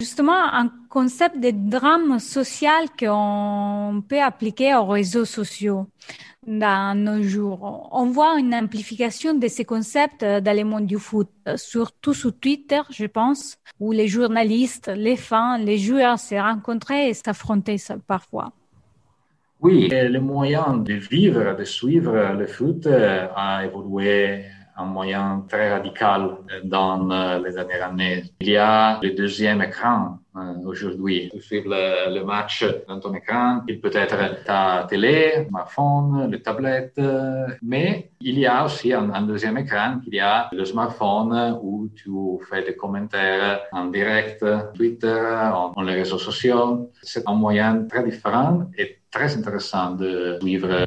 Justement, 0.00 0.32
un 0.32 0.70
concept 0.88 1.38
de 1.40 1.50
drame 1.50 2.18
social 2.20 2.86
qu'on 2.98 4.02
peut 4.08 4.22
appliquer 4.22 4.74
aux 4.74 4.86
réseaux 4.86 5.26
sociaux 5.26 5.88
dans 6.46 6.98
nos 6.98 7.22
jours. 7.22 7.90
On 7.92 8.06
voit 8.06 8.38
une 8.38 8.54
amplification 8.54 9.34
de 9.34 9.46
ces 9.46 9.66
concepts 9.66 10.24
dans 10.24 10.56
le 10.56 10.64
monde 10.64 10.86
du 10.86 10.98
foot, 10.98 11.28
surtout 11.56 12.14
sur 12.14 12.32
Twitter, 12.32 12.80
je 12.88 13.04
pense, 13.04 13.58
où 13.78 13.92
les 13.92 14.08
journalistes, 14.08 14.90
les 14.96 15.16
fans, 15.16 15.58
les 15.58 15.76
joueurs 15.76 16.18
se 16.18 16.34
rencontraient 16.34 17.10
et 17.10 17.14
s'affrontaient 17.14 17.76
parfois. 18.06 18.52
Oui, 19.60 19.90
le 19.90 20.18
moyen 20.20 20.78
de 20.78 20.94
vivre, 20.94 21.54
de 21.54 21.64
suivre 21.64 22.32
le 22.32 22.46
foot 22.46 22.86
a 22.86 23.66
évolué 23.66 24.46
un 24.80 24.86
moyen 24.86 25.44
très 25.48 25.70
radical 25.70 26.36
dans 26.64 27.10
euh, 27.10 27.38
les 27.44 27.52
dernières 27.52 27.88
années. 27.88 28.24
Il 28.40 28.48
y 28.48 28.56
a 28.56 28.98
le 29.02 29.10
deuxième 29.10 29.60
écran 29.62 30.18
euh, 30.36 30.54
aujourd'hui. 30.64 31.28
Tu 31.32 31.40
suivre 31.42 31.74
le, 32.16 32.22
match 32.24 32.64
dans 32.88 32.98
ton 33.00 33.12
écran, 33.14 33.62
il 33.68 33.80
peut 33.80 33.90
être 33.92 34.44
ta 34.44 34.86
télé, 34.88 35.46
smartphone, 35.48 36.30
le 36.30 36.40
tablette, 36.40 36.94
euh, 36.98 37.46
mais 37.62 38.10
il 38.20 38.38
y 38.38 38.46
a 38.46 38.64
aussi 38.64 38.92
un, 38.92 39.22
deuxième 39.22 39.58
écran, 39.58 40.00
il 40.06 40.14
y 40.14 40.20
a 40.20 40.48
le 40.52 40.64
smartphone 40.64 41.58
où 41.62 41.88
tu 41.94 42.10
fais 42.48 42.62
des 42.62 42.76
commentaires 42.76 43.60
en 43.72 43.86
direct, 43.86 44.44
Twitter, 44.74 45.50
en, 45.54 45.82
les 45.82 45.94
réseaux 45.94 46.18
sociaux. 46.18 46.90
C'est 47.02 47.26
un 47.28 47.34
moyen 47.34 47.84
très 47.90 48.04
différent 48.04 48.66
et 48.78 48.98
très 49.10 49.36
intéressant 49.36 49.92
de 49.92 50.38
suivre. 50.40 50.86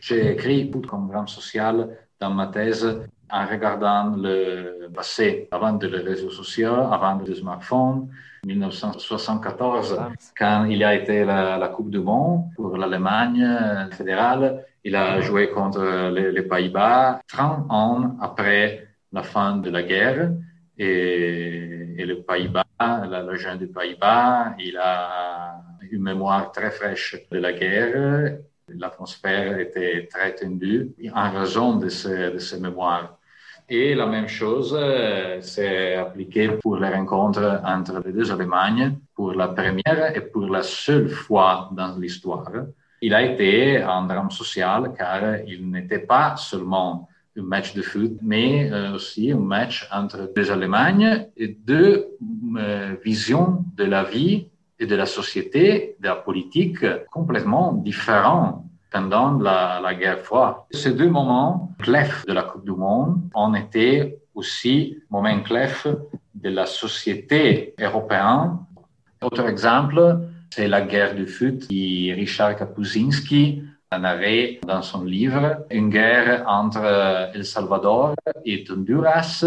J'ai 0.00 0.32
écrit 0.32 0.64
beaucoup 0.64 0.88
comme 0.88 1.08
drame 1.08 1.28
social 1.28 1.88
dans 2.20 2.30
ma 2.30 2.46
thèse 2.46 2.86
en 3.30 3.46
regardant 3.46 4.14
le 4.16 4.88
passé, 4.94 5.48
avant 5.50 5.78
les 5.80 5.98
réseaux 5.98 6.30
sociaux, 6.30 6.74
avant 6.74 7.18
le 7.18 7.34
smartphone, 7.34 8.08
1974, 8.44 10.00
quand 10.38 10.64
il 10.66 10.84
a 10.84 10.94
été 10.94 11.24
la, 11.24 11.58
la 11.58 11.68
Coupe 11.68 11.90
du 11.90 11.98
Monde 11.98 12.44
pour 12.54 12.76
l'Allemagne 12.76 13.88
fédérale, 13.90 14.64
il 14.84 14.94
a 14.94 15.20
joué 15.20 15.50
contre 15.50 16.10
les, 16.10 16.42
Pays-Bas 16.42 17.20
30 17.26 17.66
ans 17.70 18.16
après 18.20 18.88
la 19.12 19.22
fin 19.22 19.56
de 19.56 19.70
la 19.70 19.82
guerre. 19.82 20.30
Et, 20.78 21.96
et 21.98 22.04
le 22.04 22.22
Pays-Bas, 22.22 22.64
la, 22.78 23.34
jeune 23.34 23.58
des 23.58 23.66
Pays-Bas, 23.66 24.54
il 24.58 24.76
a 24.76 25.56
une 25.90 26.02
mémoire 26.02 26.52
très 26.52 26.70
fraîche 26.70 27.16
de 27.30 27.38
la 27.38 27.52
guerre 27.52 28.38
L'atmosphère 28.68 29.60
était 29.60 30.08
très 30.10 30.34
tendue 30.34 30.92
en 31.14 31.30
raison 31.30 31.76
de 31.76 31.88
ces, 31.88 32.32
de 32.32 32.38
ces 32.38 32.58
mémoires. 32.58 33.15
Et 33.68 33.96
la 33.96 34.06
même 34.06 34.28
chose 34.28 34.76
euh, 34.78 35.40
s'est 35.40 35.96
appliquée 35.96 36.48
pour 36.62 36.76
les 36.76 36.88
rencontres 36.88 37.60
entre 37.64 38.00
les 38.04 38.12
deux 38.12 38.30
Allemagnes 38.30 38.96
pour 39.12 39.32
la 39.32 39.48
première 39.48 40.12
et 40.14 40.20
pour 40.20 40.46
la 40.46 40.62
seule 40.62 41.08
fois 41.08 41.68
dans 41.72 41.96
l'histoire. 41.98 42.48
Il 43.02 43.12
a 43.12 43.22
été 43.22 43.78
un 43.78 44.06
drame 44.06 44.30
social 44.30 44.92
car 44.96 45.40
il 45.48 45.68
n'était 45.68 45.98
pas 45.98 46.36
seulement 46.36 47.08
un 47.36 47.42
match 47.42 47.74
de 47.74 47.82
foot, 47.82 48.12
mais 48.22 48.70
euh, 48.70 48.94
aussi 48.94 49.32
un 49.32 49.38
match 49.38 49.88
entre 49.92 50.32
deux 50.34 50.50
Allemagnes 50.52 51.26
et 51.36 51.48
deux 51.48 52.06
euh, 52.56 52.94
visions 53.04 53.64
de 53.76 53.84
la 53.84 54.04
vie 54.04 54.46
et 54.78 54.86
de 54.86 54.94
la 54.94 55.06
société, 55.06 55.96
de 55.98 56.06
la 56.06 56.14
politique 56.14 56.86
complètement 57.10 57.72
différents 57.72 58.65
pendant 58.96 59.38
la, 59.38 59.94
guerre 59.94 60.20
froide. 60.20 60.56
Ces 60.70 60.92
deux 60.94 61.10
moments 61.10 61.72
clefs 61.78 62.24
de 62.26 62.32
la 62.32 62.44
Coupe 62.44 62.64
du 62.64 62.72
Monde 62.72 63.20
ont 63.34 63.54
été 63.54 64.16
aussi 64.34 64.98
moments 65.10 65.40
clefs 65.40 65.86
de 66.34 66.48
la 66.48 66.64
société 66.64 67.74
européenne. 67.78 68.58
Autre 69.22 69.46
exemple, 69.48 70.00
c'est 70.50 70.68
la 70.68 70.80
guerre 70.80 71.14
du 71.14 71.26
foot 71.26 71.58
qui 71.68 72.12
Richard 72.14 72.56
Kapuscinski 72.56 73.62
en 73.92 74.02
avait 74.04 74.60
dans 74.66 74.82
son 74.82 75.04
livre, 75.04 75.66
une 75.70 75.90
guerre 75.90 76.44
entre 76.46 76.84
El 77.34 77.44
Salvador 77.44 78.14
et 78.44 78.64
Honduras 78.70 79.44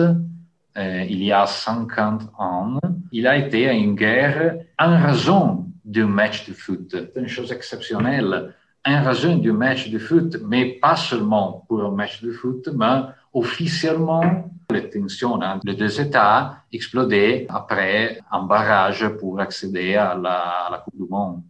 euh, 0.77 1.05
il 1.09 1.23
y 1.23 1.31
a 1.31 1.45
50 1.47 2.21
ans. 2.37 2.79
Il 3.11 3.25
a 3.25 3.35
été 3.35 3.63
une 3.71 3.95
guerre 3.95 4.59
en 4.77 4.95
raison 5.07 5.65
du 5.83 6.05
match 6.05 6.47
de 6.47 6.53
foot. 6.53 6.87
C'est 6.91 7.19
une 7.19 7.27
chose 7.27 7.51
exceptionnelle 7.51 8.53
en 8.85 9.03
raison 9.03 9.37
du 9.37 9.51
match 9.51 9.89
de 9.89 9.99
foot, 9.99 10.37
mais 10.45 10.73
pas 10.73 10.95
seulement 10.95 11.65
pour 11.67 11.83
un 11.83 11.91
match 11.91 12.21
de 12.21 12.31
foot, 12.31 12.69
mais 12.73 13.01
officiellement, 13.33 14.49
les 14.71 14.89
tensions 14.89 15.33
entre 15.33 15.65
les 15.65 15.75
deux 15.75 15.99
États 15.99 16.63
explodaient 16.71 17.45
après 17.49 18.19
un 18.31 18.43
barrage 18.43 19.07
pour 19.19 19.39
accéder 19.39 19.95
à 19.95 20.15
la, 20.15 20.81
Coupe 20.83 20.95
du 20.95 21.09
Monde. 21.09 21.41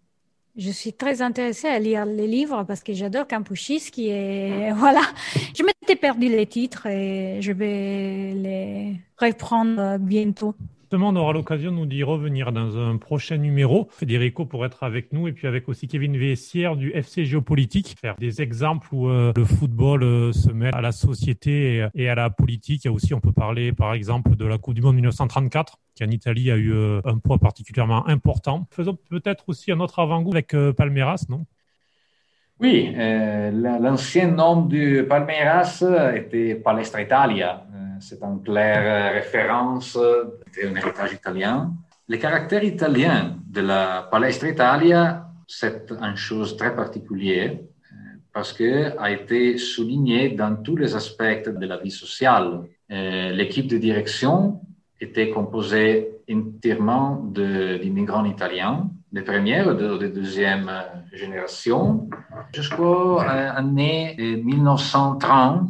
Je 0.57 0.71
suis 0.71 0.93
très 0.93 1.21
intéressée 1.21 1.67
à 1.67 1.79
lire 1.79 2.05
les 2.05 2.27
livres 2.27 2.63
parce 2.67 2.83
que 2.83 2.93
j'adore 2.93 3.27
Campuchis 3.27 3.91
qui 3.91 4.09
est, 4.09 4.71
voilà. 4.75 5.01
Je 5.55 5.63
m'étais 5.63 5.95
perdu 5.95 6.27
les 6.27 6.45
titres 6.45 6.87
et 6.87 7.41
je 7.41 7.51
vais 7.51 8.33
les 8.35 8.99
reprendre 9.17 9.97
bientôt 9.99 10.55
on 10.97 11.15
aura 11.15 11.33
l'occasion 11.33 11.71
nous 11.71 11.85
d'y 11.85 12.03
revenir 12.03 12.51
dans 12.51 12.77
un 12.77 12.97
prochain 12.97 13.37
numéro. 13.37 13.87
Federico 13.91 14.45
pour 14.45 14.65
être 14.65 14.83
avec 14.83 15.13
nous 15.13 15.27
et 15.27 15.31
puis 15.31 15.47
avec 15.47 15.69
aussi 15.69 15.87
Kevin 15.87 16.17
Vessière 16.17 16.75
du 16.75 16.91
FC 16.91 17.25
Géopolitique, 17.25 17.95
faire 17.99 18.15
des 18.15 18.41
exemples 18.41 18.87
où 18.91 19.09
euh, 19.09 19.31
le 19.35 19.45
football 19.45 20.03
euh, 20.03 20.31
se 20.31 20.51
met 20.51 20.73
à 20.73 20.81
la 20.81 20.91
société 20.91 21.87
et, 21.93 22.09
à 22.09 22.15
la 22.15 22.29
politique. 22.29 22.85
Il 22.85 22.87
y 22.87 22.89
a 22.89 22.93
aussi, 22.93 23.13
on 23.13 23.19
peut 23.19 23.31
parler 23.31 23.71
par 23.71 23.93
exemple 23.93 24.35
de 24.35 24.45
la 24.45 24.57
Coupe 24.57 24.73
du 24.73 24.81
Monde 24.81 24.95
1934 24.95 25.77
qui 25.95 26.03
en 26.03 26.09
Italie 26.09 26.49
a 26.51 26.55
eu 26.55 26.73
euh, 26.73 27.01
un 27.05 27.17
poids 27.17 27.37
particulièrement 27.37 28.07
important. 28.07 28.67
Faisons 28.71 28.97
peut-être 29.09 29.45
aussi 29.47 29.71
un 29.71 29.79
autre 29.79 29.99
avant-goût 29.99 30.31
avec 30.31 30.55
Palmeiras, 30.75 31.25
non? 31.29 31.45
Oui, 32.61 32.93
l'ancien 32.93 34.31
nom 34.31 34.65
du 34.65 35.05
Palmeiras 35.07 35.81
était 36.13 36.55
Palestra 36.55 37.01
Italia 37.01 37.63
c'est 37.99 38.21
une 38.23 38.41
claire 38.43 39.13
référence 39.13 39.97
un 39.97 40.75
héritage 40.75 41.13
italien. 41.13 41.71
Le 42.07 42.17
caractère 42.17 42.63
italien 42.63 43.35
de 43.47 43.61
la 43.61 44.07
Palestra 44.09 44.49
Italia, 44.49 45.27
c'est 45.47 45.91
une 45.91 46.15
chose 46.15 46.57
très 46.57 46.75
particulière 46.75 47.51
euh, 47.53 47.95
parce 48.33 48.53
que 48.53 48.97
a 48.97 49.11
été 49.11 49.57
souligné 49.57 50.29
dans 50.29 50.55
tous 50.55 50.75
les 50.75 50.95
aspects 50.95 51.47
de 51.47 51.65
la 51.65 51.77
vie 51.77 51.91
sociale. 51.91 52.61
Euh, 52.91 53.31
l'équipe 53.31 53.67
de 53.67 53.77
direction 53.77 54.61
était 54.99 55.29
composée 55.29 56.09
entièrement 56.31 57.23
d'immigrants 57.33 58.25
italiens, 58.25 58.89
de 59.11 59.21
première 59.21 59.71
et 59.71 59.75
de, 59.75 60.07
deuxième 60.07 60.69
génération. 61.13 62.09
Jusqu'aux 62.53 63.19
années 63.19 64.15
1930, 64.17 65.69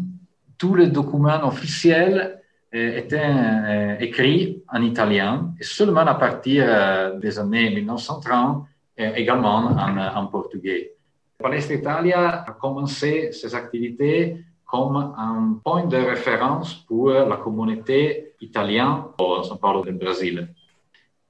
tous 0.60 0.76
les 0.76 0.88
documents 0.88 1.48
officiels 1.48 2.42
euh, 2.76 2.98
étaient 2.98 3.20
euh, 3.24 3.98
écrits 4.00 4.62
en 4.72 4.84
italien 4.84 5.54
et 5.60 5.64
seulement 5.64 6.02
à 6.02 6.14
partir 6.16 6.66
euh, 6.68 7.18
des 7.18 7.40
années 7.40 7.72
1930 7.72 8.66
également 9.16 9.56
en, 9.56 9.98
en 9.98 10.26
portugais. 10.28 10.92
Palestra 11.42 11.74
Italia 11.74 12.44
a 12.46 12.52
commencé 12.52 13.32
ses 13.32 13.56
activités 13.56 14.44
comme 14.66 14.98
un 15.18 15.58
point 15.64 15.86
de 15.86 15.96
référence 15.96 16.74
pour 16.86 17.10
la 17.10 17.38
communauté 17.38 18.34
italienne 18.42 19.04
au 19.18 19.42
São 19.42 19.58
Paulo 19.58 19.86
du 19.86 19.94
Brésil. 19.94 20.50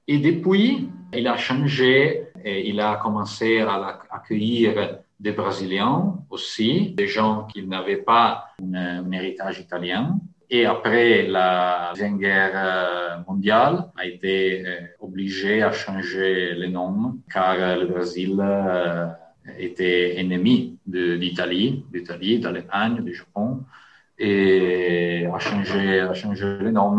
Et 0.08 0.18
depuis, 0.18 0.90
il 1.14 1.28
a 1.28 1.36
changé 1.36 2.26
et 2.44 2.68
il 2.68 2.80
a 2.80 2.96
commencé 2.96 3.60
à 3.60 4.00
accueillir 4.10 4.98
des 5.20 5.32
Brésiliens 5.32 6.16
aussi, 6.30 6.92
des 6.96 7.06
gens 7.06 7.46
qui 7.52 7.66
n'avaient 7.66 7.98
pas 7.98 8.46
un, 8.60 9.10
héritage 9.12 9.60
italien. 9.60 10.18
Et 10.48 10.64
après 10.66 11.26
la 11.28 11.90
Deuxième 11.92 12.18
Guerre 12.18 12.52
euh, 12.54 13.16
mondiale, 13.28 13.84
a 13.96 14.06
été 14.06 14.66
euh, 14.66 14.80
obligé 14.98 15.62
à 15.62 15.70
changer 15.70 16.54
les 16.54 16.68
noms 16.68 17.18
car 17.32 17.54
euh, 17.58 17.76
le 17.76 17.86
Brésil 17.86 18.42
était 19.58 20.18
ennemi 20.18 20.78
d'Italie, 20.86 21.84
d'Italie, 21.92 22.40
d'Allemagne, 22.40 23.02
du 23.02 23.14
Japon, 23.14 23.60
et 24.18 25.26
a 25.32 25.38
changé, 25.38 26.00
a 26.00 26.14
changé 26.14 26.58
les 26.60 26.72
noms 26.72 26.96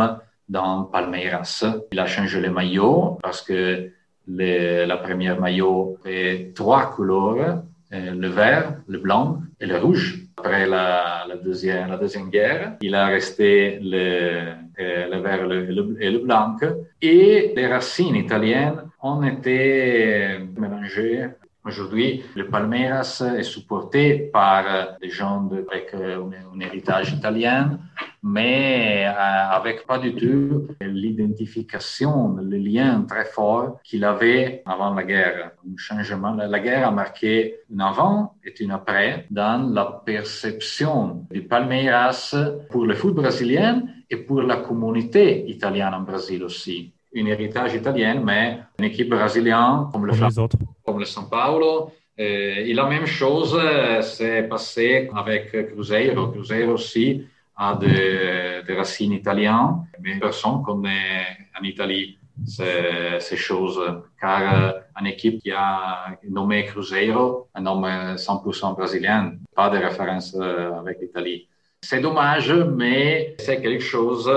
dans 0.48 0.84
Palmeiras. 0.84 1.66
Il 1.92 2.00
a 2.00 2.08
changé 2.08 2.40
les 2.42 2.50
maillots 2.50 3.20
parce 3.22 3.42
que 3.42 3.92
la 4.28 4.98
première 4.98 5.40
maillot 5.40 5.98
est 6.06 6.56
trois 6.56 6.90
couleurs 6.92 7.64
le 7.92 8.28
vert, 8.28 8.76
le 8.88 9.00
blanc 9.00 9.42
et 9.60 9.66
le 9.66 9.78
rouge. 9.78 10.20
Après 10.38 10.66
la, 10.66 11.28
deuxième, 11.44 11.90
la 11.90 11.98
deuxième 11.98 12.30
guerre, 12.30 12.78
il 12.82 12.96
a 12.96 13.08
resté 13.08 13.80
le, 13.82 14.54
euh, 14.80 15.10
le 15.10 15.18
vert 15.22 15.52
et 16.00 16.10
le, 16.10 16.20
blanc. 16.20 16.56
Et 17.02 17.54
les 17.56 17.68
racines 17.68 18.16
italiennes 18.16 18.82
ont 19.04 19.22
été 19.24 20.40
mélangées 20.58 21.28
Aujourd'hui, 21.64 22.24
le 22.36 22.48
Palmeiras 22.48 23.22
est 23.38 23.44
supporté 23.44 24.32
par 24.34 24.98
des 25.00 25.10
gens 25.12 25.48
avec 25.70 25.94
un 25.94 26.60
héritage 26.60 27.14
italien, 27.14 27.78
mais 28.24 29.06
euh, 29.06 29.12
avec 29.12 29.86
pas 29.86 30.00
du 30.00 30.16
tout 30.16 30.68
l'identification, 30.82 32.36
le 32.42 32.58
lien 32.58 33.04
très 33.08 33.26
fort 33.26 33.80
qu'il 33.84 34.04
avait 34.06 34.64
avant 34.66 34.96
la 34.96 35.04
guerre. 35.04 35.52
Un 35.64 35.78
changement. 35.78 36.34
La 36.34 36.60
guerre 36.60 36.88
a 36.88 36.92
marqué 36.92 37.60
un 37.72 37.80
avant 37.80 38.34
et 38.44 38.54
un 38.66 38.72
après 38.72 39.28
dans 39.30 39.72
la 39.72 40.02
perception 40.04 41.28
du 41.30 41.44
Palmeiras 41.44 42.36
pour 42.72 42.88
le 42.88 42.96
foot 42.96 43.14
brésilien 43.14 43.84
et 44.10 44.18
pour 44.18 44.42
la 44.42 44.58
communauté 44.58 45.48
italienne 45.48 45.94
en 45.94 46.02
Brésil 46.02 46.44
aussi 46.44 46.92
un 47.16 47.26
héritage 47.26 47.76
italien, 47.76 48.22
mais 48.24 48.60
une 48.80 48.86
équipe 48.86 49.10
brésilienne 49.10 49.88
comme 49.92 50.06
le, 50.06 50.14
comme, 50.14 50.48
comme 50.86 51.00
le 51.00 51.06
São 51.06 51.30
Paulo. 51.30 51.92
Et, 52.18 52.74
la 52.74 52.86
même 52.86 53.06
chose 53.06 53.58
euh, 53.60 54.02
s'est 54.02 54.44
passé 54.44 55.10
avec 55.16 55.52
Cruzeiro. 55.72 56.28
Cruzeiro 56.28 56.74
aussi 56.74 57.26
a 57.56 57.76
des, 57.76 58.74
racines 58.74 59.14
italiennes, 59.14 59.88
mais 60.00 60.20
personne 60.20 60.62
connaît 60.64 61.26
en 61.60 61.64
Italie 61.64 62.18
ces, 62.46 63.20
ces 63.20 63.38
choses, 63.38 63.80
car 64.20 64.42
euh, 64.42 64.72
une 65.00 65.08
équipe 65.08 65.42
qui 65.42 65.52
a 65.52 66.18
nommé 66.30 66.66
Cruzeiro, 66.66 67.50
un 67.54 67.62
nom 67.62 67.82
100% 67.82 68.76
brésilien, 68.76 69.34
pas 69.56 69.70
de 69.70 69.78
référence 69.78 70.36
euh, 70.40 70.80
avec 70.80 71.00
l'Italie. 71.02 71.48
C'est 71.82 72.00
dommage, 72.00 72.52
mais 72.52 73.36
c'est 73.40 73.62
quelque 73.62 73.84
chose 73.84 74.32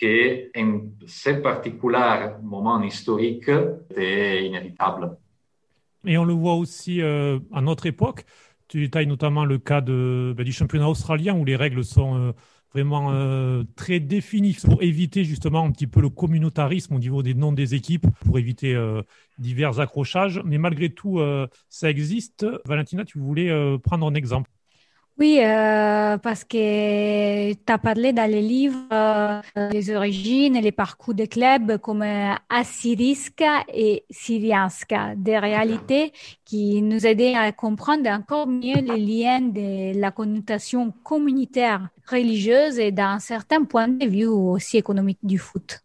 que 0.00 0.50
en 0.58 0.90
ce 1.06 1.30
particulier 1.30 2.30
moment 2.42 2.82
historique 2.82 3.48
était 3.90 4.46
inévitable. 4.46 5.16
Et 6.06 6.16
on 6.16 6.24
le 6.24 6.32
voit 6.32 6.54
aussi 6.54 7.02
euh, 7.02 7.38
à 7.52 7.60
notre 7.60 7.86
époque. 7.86 8.24
Tu 8.68 8.80
détailles 8.80 9.06
notamment 9.06 9.44
le 9.44 9.58
cas 9.58 9.80
ben, 9.80 10.34
du 10.34 10.52
championnat 10.52 10.88
australien 10.88 11.34
où 11.34 11.44
les 11.44 11.56
règles 11.56 11.84
sont 11.84 12.16
euh, 12.16 12.32
vraiment 12.72 13.12
euh, 13.12 13.64
très 13.76 13.98
définies 13.98 14.56
pour 14.62 14.82
éviter 14.82 15.24
justement 15.24 15.64
un 15.64 15.72
petit 15.72 15.86
peu 15.86 16.00
le 16.00 16.10
communautarisme 16.10 16.94
au 16.94 16.98
niveau 16.98 17.22
des 17.22 17.34
noms 17.34 17.52
des 17.52 17.74
équipes, 17.74 18.06
pour 18.24 18.38
éviter 18.38 18.76
divers 19.38 19.80
accrochages. 19.80 20.42
Mais 20.44 20.58
malgré 20.58 20.90
tout, 20.90 21.18
ça 21.70 21.88
existe. 21.88 22.46
Valentina, 22.66 23.06
tu 23.06 23.18
voulais 23.18 23.78
prendre 23.78 24.06
un 24.06 24.14
exemple. 24.14 24.50
Oui, 25.20 25.40
euh, 25.42 26.16
parce 26.18 26.44
que 26.44 27.52
tu 27.52 27.72
as 27.72 27.78
parlé 27.78 28.12
dans 28.12 28.30
les 28.30 28.40
livres 28.40 28.78
euh, 28.92 29.40
les 29.72 29.90
origines 29.90 30.54
et 30.54 30.60
les 30.60 30.70
parcours 30.70 31.12
des 31.12 31.26
clubs 31.26 31.78
comme 31.78 32.02
euh, 32.02 32.34
Assyriska 32.48 33.64
et 33.74 34.04
Syrianska, 34.08 35.16
des 35.16 35.36
réalités 35.36 36.12
qui 36.44 36.80
nous 36.82 37.04
aidaient 37.04 37.34
à 37.34 37.50
comprendre 37.50 38.08
encore 38.08 38.46
mieux 38.46 38.80
les 38.80 38.96
liens 39.00 39.40
de 39.40 39.98
la 39.98 40.12
connotation 40.12 40.94
communautaire 41.02 41.88
religieuse 42.08 42.78
et 42.78 42.92
d'un 42.92 43.18
certain 43.18 43.64
point 43.64 43.88
de 43.88 44.06
vue 44.06 44.26
aussi 44.26 44.76
économique 44.76 45.18
du 45.24 45.38
foot. 45.38 45.80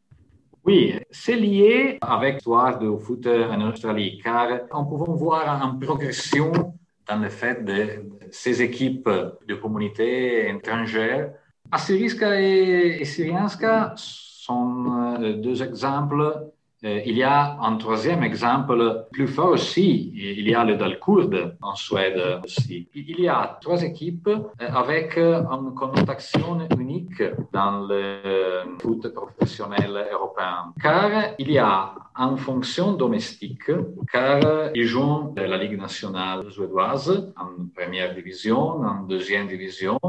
Oui, 0.63 0.93
c'est 1.09 1.35
lié 1.35 1.97
avec 2.01 2.35
l'histoire 2.35 2.77
du 2.77 2.87
foot 3.03 3.25
en 3.25 3.61
Australie, 3.67 4.21
car 4.23 4.47
on 4.71 4.85
peut 4.85 5.11
voir 5.11 5.59
une 5.63 5.79
progression 5.79 6.75
dans 7.07 7.17
le 7.17 7.29
fait 7.29 7.63
de 7.63 8.05
ces 8.31 8.61
équipes 8.61 9.09
de 9.47 9.55
communautés 9.55 10.49
étrangères 10.49 11.33
Assyriska 11.71 12.39
et, 12.39 13.01
et 13.01 13.05
Syrianska 13.05 13.93
sont 13.95 15.17
euh, 15.21 15.33
deux 15.33 15.63
exemples 15.63 16.51
il 16.83 17.17
y 17.17 17.23
a 17.23 17.57
un 17.61 17.77
troisième 17.77 18.23
exemple 18.23 19.05
plus 19.11 19.27
fort 19.27 19.51
aussi. 19.51 20.11
Il 20.15 20.47
y 20.47 20.53
a 20.53 20.63
le 20.65 20.75
Dalkurd 20.75 21.55
en 21.61 21.75
Suède 21.75 22.21
aussi. 22.43 22.87
Il 22.93 23.19
y 23.21 23.27
a 23.27 23.57
trois 23.61 23.81
équipes 23.83 24.27
euh, 24.27 24.41
avec 24.59 25.17
une 25.17 25.73
connotation 25.73 26.67
unique 26.77 27.23
dans 27.53 27.85
le 27.87 28.77
foot 28.81 29.13
professionnel 29.13 30.07
européen. 30.11 30.73
Car 30.81 31.33
il 31.39 31.51
y 31.51 31.57
a 31.57 31.93
en 32.15 32.37
fonction 32.37 32.93
domestique, 32.93 33.71
car 34.11 34.69
ils 34.75 34.85
jouent 34.85 35.33
la 35.35 35.57
Ligue 35.57 35.79
nationale 35.79 36.51
suédoise 36.51 37.33
en 37.35 37.65
première 37.75 38.13
division, 38.13 38.57
en 38.57 39.03
deuxième 39.03 39.47
division 39.47 39.99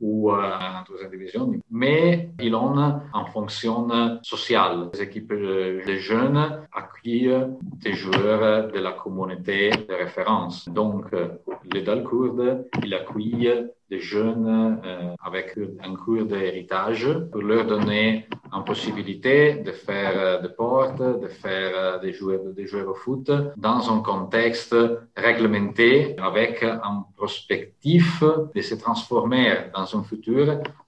ou 0.00 0.32
en 0.32 0.82
troisième 0.84 1.10
division, 1.10 1.52
mais 1.70 2.30
ils 2.40 2.54
ont 2.54 3.00
en 3.12 3.24
fonction 3.26 3.88
sociale. 4.22 4.90
Les 4.94 5.02
équipes 5.02 5.32
de 5.86 5.96
jeunes 5.96 6.66
accueillent 6.72 7.46
des 7.62 7.94
joueurs 7.94 8.70
de 8.72 8.78
la 8.78 8.92
communauté 8.92 9.70
de 9.70 9.94
référence. 9.94 10.68
Donc, 10.68 11.06
le 11.12 11.80
Dalkurd, 11.80 12.68
il 12.82 12.94
accueille 12.94 13.68
des 13.92 14.00
jeunes 14.00 14.80
euh, 14.84 15.14
avec 15.22 15.58
un 15.84 15.94
cours 15.94 16.24
d'héritage 16.24 17.06
pour 17.30 17.42
leur 17.42 17.66
donner 17.66 18.26
une 18.50 18.64
possibilité 18.64 19.56
de 19.56 19.72
faire 19.72 20.14
euh, 20.16 20.40
des 20.40 20.48
portes, 20.48 21.02
de 21.24 21.28
faire 21.28 21.72
euh, 21.74 21.98
des 21.98 22.12
joueurs, 22.14 22.40
des 22.56 22.66
joueurs 22.66 22.88
au 22.88 22.94
foot 22.94 23.30
dans 23.56 23.82
un 23.94 24.00
contexte 24.00 24.74
réglementé 25.14 26.16
avec 26.18 26.62
un 26.62 27.04
prospectif 27.18 28.24
de 28.54 28.62
se 28.62 28.76
transformer 28.76 29.46
dans 29.74 29.88
un 29.96 30.02
futur 30.02 30.44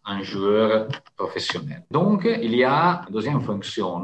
en 0.06 0.22
joueur 0.22 0.88
professionnel. 1.14 1.82
Donc, 1.90 2.20
il 2.24 2.54
y 2.56 2.64
a 2.64 3.02
une 3.06 3.14
deuxième 3.14 3.42
fonction 3.42 4.02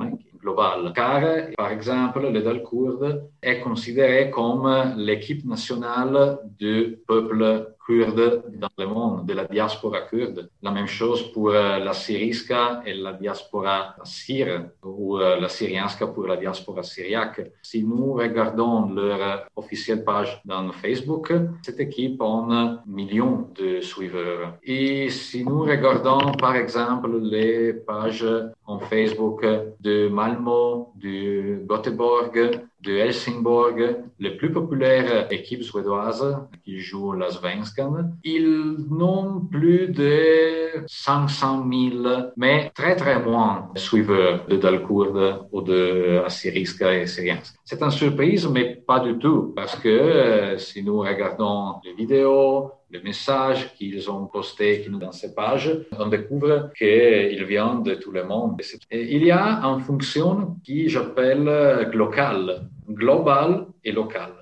car, 0.94 1.22
par 1.56 1.70
exemple, 1.70 2.30
le 2.30 2.42
Dalkurd 2.42 3.30
est 3.42 3.60
considéré 3.60 4.30
comme 4.30 4.94
l'équipe 4.96 5.44
nationale 5.44 6.38
du 6.58 6.98
peuple 7.06 7.74
kurde 7.86 8.44
dans 8.54 8.70
le 8.78 8.86
monde, 8.86 9.26
de 9.26 9.34
la 9.34 9.44
diaspora 9.44 10.02
kurde. 10.02 10.50
La 10.62 10.70
même 10.70 10.86
chose 10.86 11.32
pour 11.32 11.50
euh, 11.50 11.78
la 11.78 11.92
syriska 11.92 12.82
et 12.86 12.94
la 12.94 13.12
diaspora 13.12 13.96
syre, 14.04 14.70
ou 14.84 15.18
euh, 15.18 15.40
la 15.40 15.48
syrianska 15.48 16.06
pour 16.06 16.26
la 16.26 16.36
diaspora 16.36 16.82
syriaque. 16.82 17.40
Si 17.62 17.82
nous 17.82 18.12
regardons 18.12 18.92
leur 18.94 19.22
euh, 19.22 19.36
officielle 19.56 20.04
page 20.04 20.40
dans 20.44 20.70
Facebook, 20.72 21.32
cette 21.62 21.80
équipe 21.80 22.20
a 22.22 22.82
millions 22.86 23.48
de 23.54 23.80
suiveurs. 23.80 24.54
Et 24.62 25.08
si 25.10 25.44
nous 25.44 25.62
regardons 25.62 26.32
par 26.32 26.56
exemple 26.56 27.10
les 27.20 27.72
pages 27.72 28.26
en 28.66 28.78
Facebook 28.78 29.44
de 29.80 30.08
Malmo, 30.08 30.92
de 30.96 31.64
Göteborg, 31.66 32.60
de 32.82 32.92
Helsingborg, 32.92 33.96
les 34.18 34.36
plus 34.36 34.52
populaires 34.52 35.30
équipes 35.30 35.62
suédoises 35.62 36.36
qui 36.64 36.80
jouent 36.80 37.12
la 37.12 37.30
Svenskan. 37.30 38.10
Ils 38.24 38.76
n'ont 38.90 39.40
plus 39.40 39.88
de 39.88 40.84
500 40.86 41.66
000, 41.70 42.32
mais 42.36 42.70
très 42.74 42.96
très 42.96 43.22
moins 43.22 43.70
de 43.74 43.78
suiveurs 43.78 44.46
de 44.46 44.56
Dalkurd 44.56 45.46
ou 45.52 45.62
de 45.62 46.22
Assyriska 46.24 46.94
et 46.94 47.06
Syrianska. 47.06 47.58
C'est 47.64 47.82
une 47.82 47.90
surprise, 47.90 48.48
mais 48.48 48.76
pas 48.86 49.00
du 49.00 49.18
tout, 49.18 49.52
parce 49.54 49.76
que 49.76 49.88
euh, 49.88 50.58
si 50.58 50.82
nous 50.82 51.00
regardons 51.00 51.74
les 51.84 51.94
vidéos, 51.94 52.70
les 52.90 53.02
messages 53.02 53.72
qu'ils 53.74 54.10
ont 54.10 54.26
postés 54.26 54.86
dans 54.90 55.12
ces 55.12 55.34
pages, 55.34 55.70
on 55.98 56.08
découvre 56.08 56.70
qu'ils 56.76 57.44
viennent 57.44 57.82
de 57.82 57.94
tout 57.94 58.10
le 58.10 58.24
monde. 58.24 58.60
Il 58.90 59.24
y 59.24 59.30
a 59.30 59.60
une 59.62 59.80
fonction 59.80 60.56
qui 60.64 60.88
j'appelle 60.88 61.90
local, 61.92 62.68
global 62.88 63.66
et 63.84 63.92
local. 63.92 64.32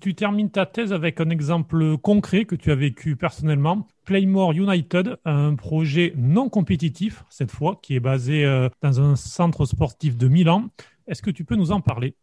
Tu 0.00 0.14
termines 0.14 0.50
ta 0.50 0.64
thèse 0.64 0.94
avec 0.94 1.20
un 1.20 1.28
exemple 1.28 1.98
concret 1.98 2.46
que 2.46 2.54
tu 2.54 2.70
as 2.70 2.74
vécu 2.74 3.16
personnellement. 3.16 3.86
Playmore 4.06 4.52
United, 4.52 5.18
un 5.26 5.54
projet 5.56 6.14
non 6.16 6.48
compétitif, 6.48 7.24
cette 7.28 7.50
fois, 7.50 7.78
qui 7.82 7.96
est 7.96 8.00
basé 8.00 8.46
euh, 8.46 8.70
dans 8.80 8.98
un 9.02 9.14
centre 9.14 9.66
sportif 9.66 10.16
de 10.16 10.28
Milan. 10.28 10.68
Est-ce 11.06 11.20
que 11.20 11.30
tu 11.30 11.44
peux 11.44 11.54
nous 11.54 11.70
en 11.70 11.82
parler? 11.82 12.14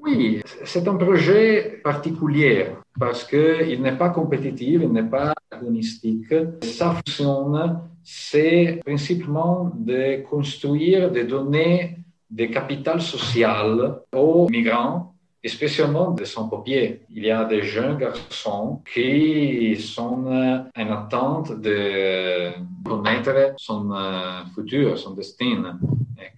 Oui, 0.00 0.42
c'est 0.64 0.86
un 0.86 0.94
projet 0.94 1.80
particulier 1.82 2.66
parce 2.98 3.24
qu'il 3.24 3.82
n'est 3.82 3.96
pas 3.96 4.10
compétitif, 4.10 4.80
il 4.82 4.92
n'est 4.92 5.02
pas 5.08 5.34
agonistique. 5.50 6.34
Sa 6.62 6.92
fonction, 6.92 7.52
c'est 8.02 8.80
principalement 8.84 9.72
de 9.74 10.22
construire, 10.22 11.10
de 11.10 11.22
donner 11.22 11.98
des 12.30 12.50
capitales 12.50 13.00
sociales 13.02 14.00
aux 14.14 14.48
migrants 14.48 15.14
spécialement 15.44 16.10
de 16.10 16.24
son 16.24 16.48
papier. 16.48 17.02
Il 17.10 17.24
y 17.24 17.30
a 17.30 17.44
des 17.44 17.62
jeunes 17.62 17.96
garçons 17.96 18.82
qui 18.92 19.76
sont 19.76 20.26
en 20.76 20.92
attente 20.92 21.60
de 21.60 22.52
connaître 22.84 23.54
son 23.56 23.92
euh, 23.92 24.44
futur, 24.54 24.98
son 24.98 25.12
destin, 25.14 25.78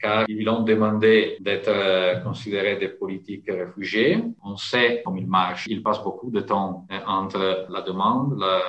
car 0.01 0.25
ils 0.29 0.49
ont 0.49 0.63
demandé 0.63 1.37
d'être 1.41 1.69
euh, 1.69 2.17
considérés 2.21 2.77
des 2.77 2.89
politiques 2.89 3.49
réfugiés. 3.49 4.23
On 4.45 4.57
sait 4.57 5.03
comment 5.05 5.17
il 5.17 5.27
marche. 5.27 5.67
Il 5.69 5.83
passe 5.83 6.03
beaucoup 6.03 6.31
de 6.31 6.41
temps 6.41 6.87
euh, 6.91 6.99
entre 7.07 7.67
la 7.71 7.81
demande, 7.83 8.39
la, 8.39 8.61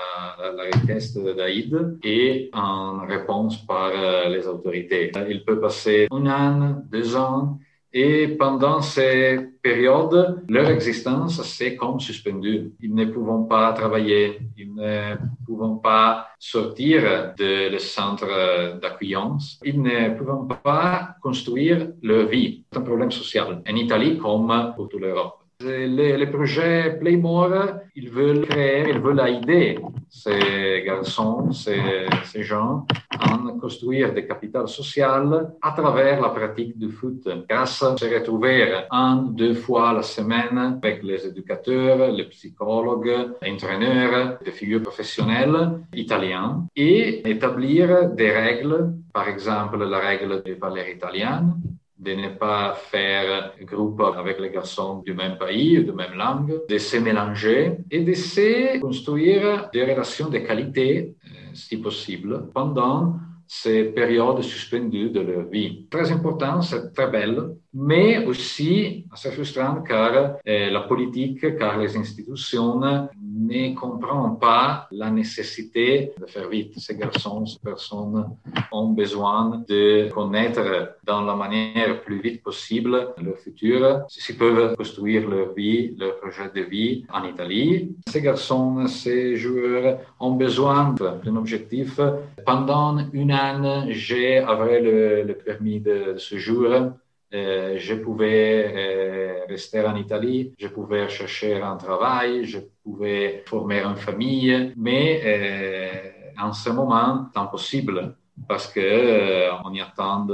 la, 0.55 0.63
requête 0.63 1.35
d'Aïd 1.35 1.99
et 2.03 2.49
en 2.53 3.05
réponse 3.05 3.57
par 3.65 3.91
les 4.29 4.47
autorités. 4.47 5.11
Il 5.29 5.43
peut 5.43 5.59
passer 5.59 6.07
un 6.11 6.27
an, 6.27 6.83
deux 6.89 7.15
ans, 7.15 7.59
et 7.93 8.29
pendant 8.29 8.81
ces 8.81 9.37
périodes, 9.61 10.43
leur 10.47 10.69
existence 10.69 11.41
s'est 11.43 11.75
comme 11.75 11.99
suspendue. 11.99 12.71
Ils 12.79 12.95
ne 12.95 13.05
pouvaient 13.05 13.47
pas 13.49 13.73
travailler, 13.73 14.39
ils 14.57 14.73
ne 14.73 15.15
pouvaient 15.45 15.81
pas 15.83 16.27
sortir 16.39 17.33
de 17.37 17.69
le 17.71 17.79
centre 17.79 18.79
d'accueillance, 18.79 19.59
ils 19.63 19.81
ne 19.81 20.15
pouvaient 20.17 20.55
pas 20.63 21.15
construire 21.21 21.89
leur 22.01 22.27
vie. 22.27 22.63
C'est 22.71 22.79
un 22.79 22.83
problème 22.83 23.11
social 23.11 23.61
en 23.67 23.75
Italie 23.75 24.17
comme 24.17 24.73
pour 24.75 24.87
toute 24.87 25.01
l'Europe. 25.01 25.40
Les, 25.63 26.17
les, 26.17 26.27
projets 26.27 26.97
Playmore, 26.99 27.81
ils 27.95 28.09
veulent 28.09 28.47
créer, 28.47 28.89
ils 28.89 28.99
veulent 28.99 29.21
aider 29.27 29.79
ces 30.09 30.83
garçons, 30.85 31.51
ces, 31.51 32.05
ces 32.25 32.43
gens 32.43 32.85
à 33.11 33.37
construire 33.59 34.13
des 34.13 34.25
capitales 34.25 34.67
sociales 34.67 35.53
à 35.61 35.71
travers 35.71 36.21
la 36.21 36.29
pratique 36.29 36.77
du 36.77 36.89
foot. 36.89 37.27
Grâce 37.49 37.81
à 37.83 37.95
se 37.97 38.05
retrouver 38.05 38.83
un, 38.89 39.15
deux 39.17 39.53
fois 39.53 39.93
la 39.93 40.01
semaine 40.01 40.79
avec 40.81 41.03
les 41.03 41.27
éducateurs, 41.27 42.11
les 42.11 42.25
psychologues, 42.25 43.31
les 43.41 43.51
entraîneurs, 43.51 44.37
des 44.43 44.51
figures 44.51 44.81
professionnelles 44.81 45.81
italiens 45.93 46.65
et 46.75 47.29
établir 47.29 48.09
des 48.09 48.31
règles, 48.31 48.93
par 49.13 49.27
exemple 49.27 49.77
la 49.77 49.99
règle 49.99 50.41
des 50.43 50.55
valeurs 50.55 50.89
italiennes, 50.89 51.53
de 52.01 52.13
ne 52.15 52.29
pas 52.29 52.73
faire 52.73 53.53
groupe 53.61 54.01
avec 54.17 54.39
les 54.39 54.49
garçons 54.49 55.03
du 55.05 55.13
même 55.13 55.37
pays, 55.37 55.83
de 55.85 55.91
même 55.91 56.15
langue, 56.15 56.61
de 56.67 56.77
se 56.77 56.97
mélanger 56.97 57.77
et 57.91 58.01
de 58.01 58.13
se 58.13 58.79
construire 58.79 59.69
des 59.71 59.83
relations 59.83 60.29
de 60.29 60.39
qualité, 60.39 61.13
euh, 61.23 61.29
si 61.53 61.77
possible, 61.77 62.49
pendant 62.53 63.17
ces 63.45 63.83
périodes 63.83 64.41
suspendues 64.41 65.11
de 65.11 65.19
leur 65.19 65.45
vie. 65.49 65.85
Très 65.89 66.11
important, 66.11 66.61
c'est 66.61 66.91
très 66.93 67.09
belle, 67.11 67.55
mais 67.73 68.25
aussi 68.25 69.05
assez 69.11 69.31
frustrant 69.31 69.81
car 69.81 70.37
euh, 70.47 70.69
la 70.69 70.81
politique, 70.81 71.57
car 71.57 71.77
les 71.77 71.95
institutions 71.95 72.79
ne 72.79 73.73
comprennent 73.75 74.37
pas 74.39 74.87
la 74.91 75.09
nécessité 75.09 76.11
de 76.19 76.25
faire 76.25 76.49
vite. 76.49 76.73
Ces 76.77 76.95
garçons, 76.97 77.45
ces 77.45 77.59
personnes 77.59 78.25
ont 78.71 78.89
besoin 78.89 79.63
de 79.67 80.09
connaître 80.09 80.95
dans 81.03 81.21
la 81.21 81.35
manière 81.35 82.01
plus 82.01 82.21
vite 82.21 82.43
possible 82.43 83.13
leur 83.21 83.37
futur, 83.37 84.01
s'ils 84.09 84.37
peuvent 84.37 84.75
construire 84.75 85.29
leur 85.29 85.53
vie, 85.53 85.95
leur 85.97 86.19
projet 86.19 86.49
de 86.53 86.61
vie 86.61 87.05
en 87.11 87.23
Italie. 87.23 87.95
Ces 88.07 88.21
garçons, 88.21 88.87
ces 88.87 89.35
joueurs 89.35 89.99
ont 90.19 90.31
besoin 90.31 90.93
d'un 91.23 91.35
objectif. 91.35 91.99
Pendant 92.45 92.97
une 93.13 93.31
année, 93.31 93.93
j'ai, 93.93 94.37
avec 94.39 94.83
le, 94.83 95.23
le 95.23 95.33
permis 95.35 95.79
de, 95.79 96.13
de 96.13 96.17
séjour, 96.17 96.91
euh, 97.33 97.75
je 97.77 97.93
pouvais 97.93 98.73
euh, 98.75 99.45
rester 99.47 99.81
en 99.85 99.95
Italie, 99.95 100.51
je 100.59 100.67
pouvais 100.67 101.07
chercher 101.07 101.61
un 101.61 101.77
travail, 101.77 102.43
je 102.43 102.59
pouvais 102.83 103.43
former 103.45 103.81
une 103.83 103.95
famille, 103.95 104.73
mais 104.75 105.21
euh, 105.23 106.41
en 106.41 106.51
ce 106.51 106.69
moment, 106.71 107.27
c'est 107.31 107.39
impossible 107.39 108.15
parce 108.47 108.67
que 108.67 109.49
on 109.63 109.71
y 109.73 109.79
attend 109.79 110.27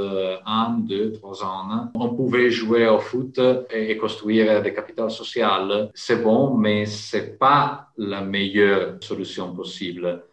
un, 0.46 0.70
deux, 0.80 1.12
trois 1.12 1.44
ans. 1.44 1.92
On 1.94 2.16
pouvait 2.16 2.50
jouer 2.50 2.88
au 2.88 3.00
foot 3.00 3.40
et, 3.70 3.92
et 3.92 3.98
construire 3.98 4.62
des 4.64 4.74
capitales 4.74 5.12
sociales. 5.12 5.92
C'est 5.94 6.24
bon, 6.24 6.56
mais 6.56 6.86
c'est 6.86 7.38
pas 7.38 7.90
la 7.98 8.22
meilleure 8.22 8.98
solution 9.02 9.54
possible. 9.54 10.24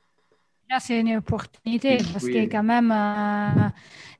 Là, 0.71 0.79
c'est 0.79 1.01
une 1.01 1.17
opportunité 1.17 1.99
parce 2.13 2.25
que 2.25 2.45
quand 2.47 2.63
même, 2.63 2.95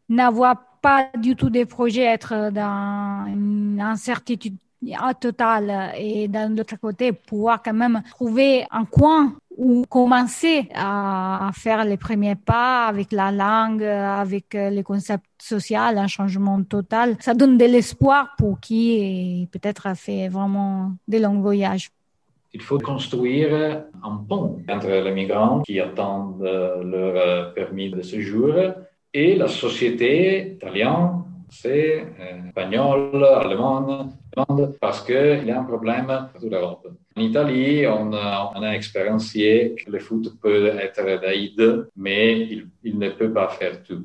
n'avoir 0.09 0.57
pas 0.85 1.09
du 1.19 1.35
tout 1.35 1.49
des 1.49 1.65
projets, 1.65 2.03
être 2.03 2.53
dans 2.53 3.25
une 3.27 3.81
incertitude 3.81 4.59
totale 5.19 5.93
et 5.97 6.29
d'un 6.29 6.59
autre 6.59 6.77
côté, 6.79 7.13
pouvoir 7.13 7.63
quand 7.63 7.73
même 7.73 8.03
trouver 8.11 8.67
un 8.71 8.85
coin 8.85 9.33
où 9.57 9.85
commencer 9.89 10.69
à, 10.75 11.51
faire 11.55 11.87
les 11.87 11.97
premiers 11.97 12.35
pas 12.35 12.85
avec 12.87 13.13
la 13.13 13.33
langue, 13.33 13.83
avec 13.83 14.53
les 14.53 14.83
concepts 14.83 15.25
sociaux, 15.41 15.79
un 15.79 16.07
changement 16.07 16.63
total. 16.63 17.17
Ça 17.21 17.33
donne 17.33 17.57
de 17.57 17.65
l'espoir 17.65 18.35
pour 18.37 18.61
qui 18.61 19.49
peut-être 19.53 19.87
a 19.87 19.95
fait 19.95 20.29
vraiment 20.29 20.93
des 21.09 21.19
longs 21.19 21.41
voyages. 21.41 21.89
Il 22.53 22.61
faut 22.61 22.79
construire 22.79 23.85
un 24.03 24.17
pont 24.29 24.59
entre 24.69 24.89
les 25.07 25.13
migrants 25.13 25.63
qui 25.63 25.81
attendent 25.81 26.43
leur 26.43 27.55
permis 27.55 27.89
de 27.91 28.03
séjour 28.03 28.53
et 29.15 29.37
la 29.37 29.49
société 29.49 30.55
italienne, 30.55 31.23
c'est 31.49 32.01
euh, 32.01 32.49
espagnole, 32.49 33.25
allemande, 33.25 34.11
parce 34.81 35.03
qu'il 35.03 35.45
y 35.47 35.51
a 35.53 35.61
un 35.61 35.65
problème 35.65 36.07
partout 36.07 36.49
l'Europe. 36.49 36.89
En 37.17 37.21
Italie, 37.21 37.87
on 37.87 38.13
a, 38.13 38.53
on 38.57 38.63
que 39.77 39.89
le 39.89 40.01
foot 40.01 40.35
peut 40.43 40.67
être 40.67 41.05
d'aide, 41.21 41.89
mais 41.97 42.49
il 42.83 42.99
ne 42.99 43.11
peut 43.11 43.33
pas 43.33 43.49
faire 43.49 43.85
tout 43.85 44.05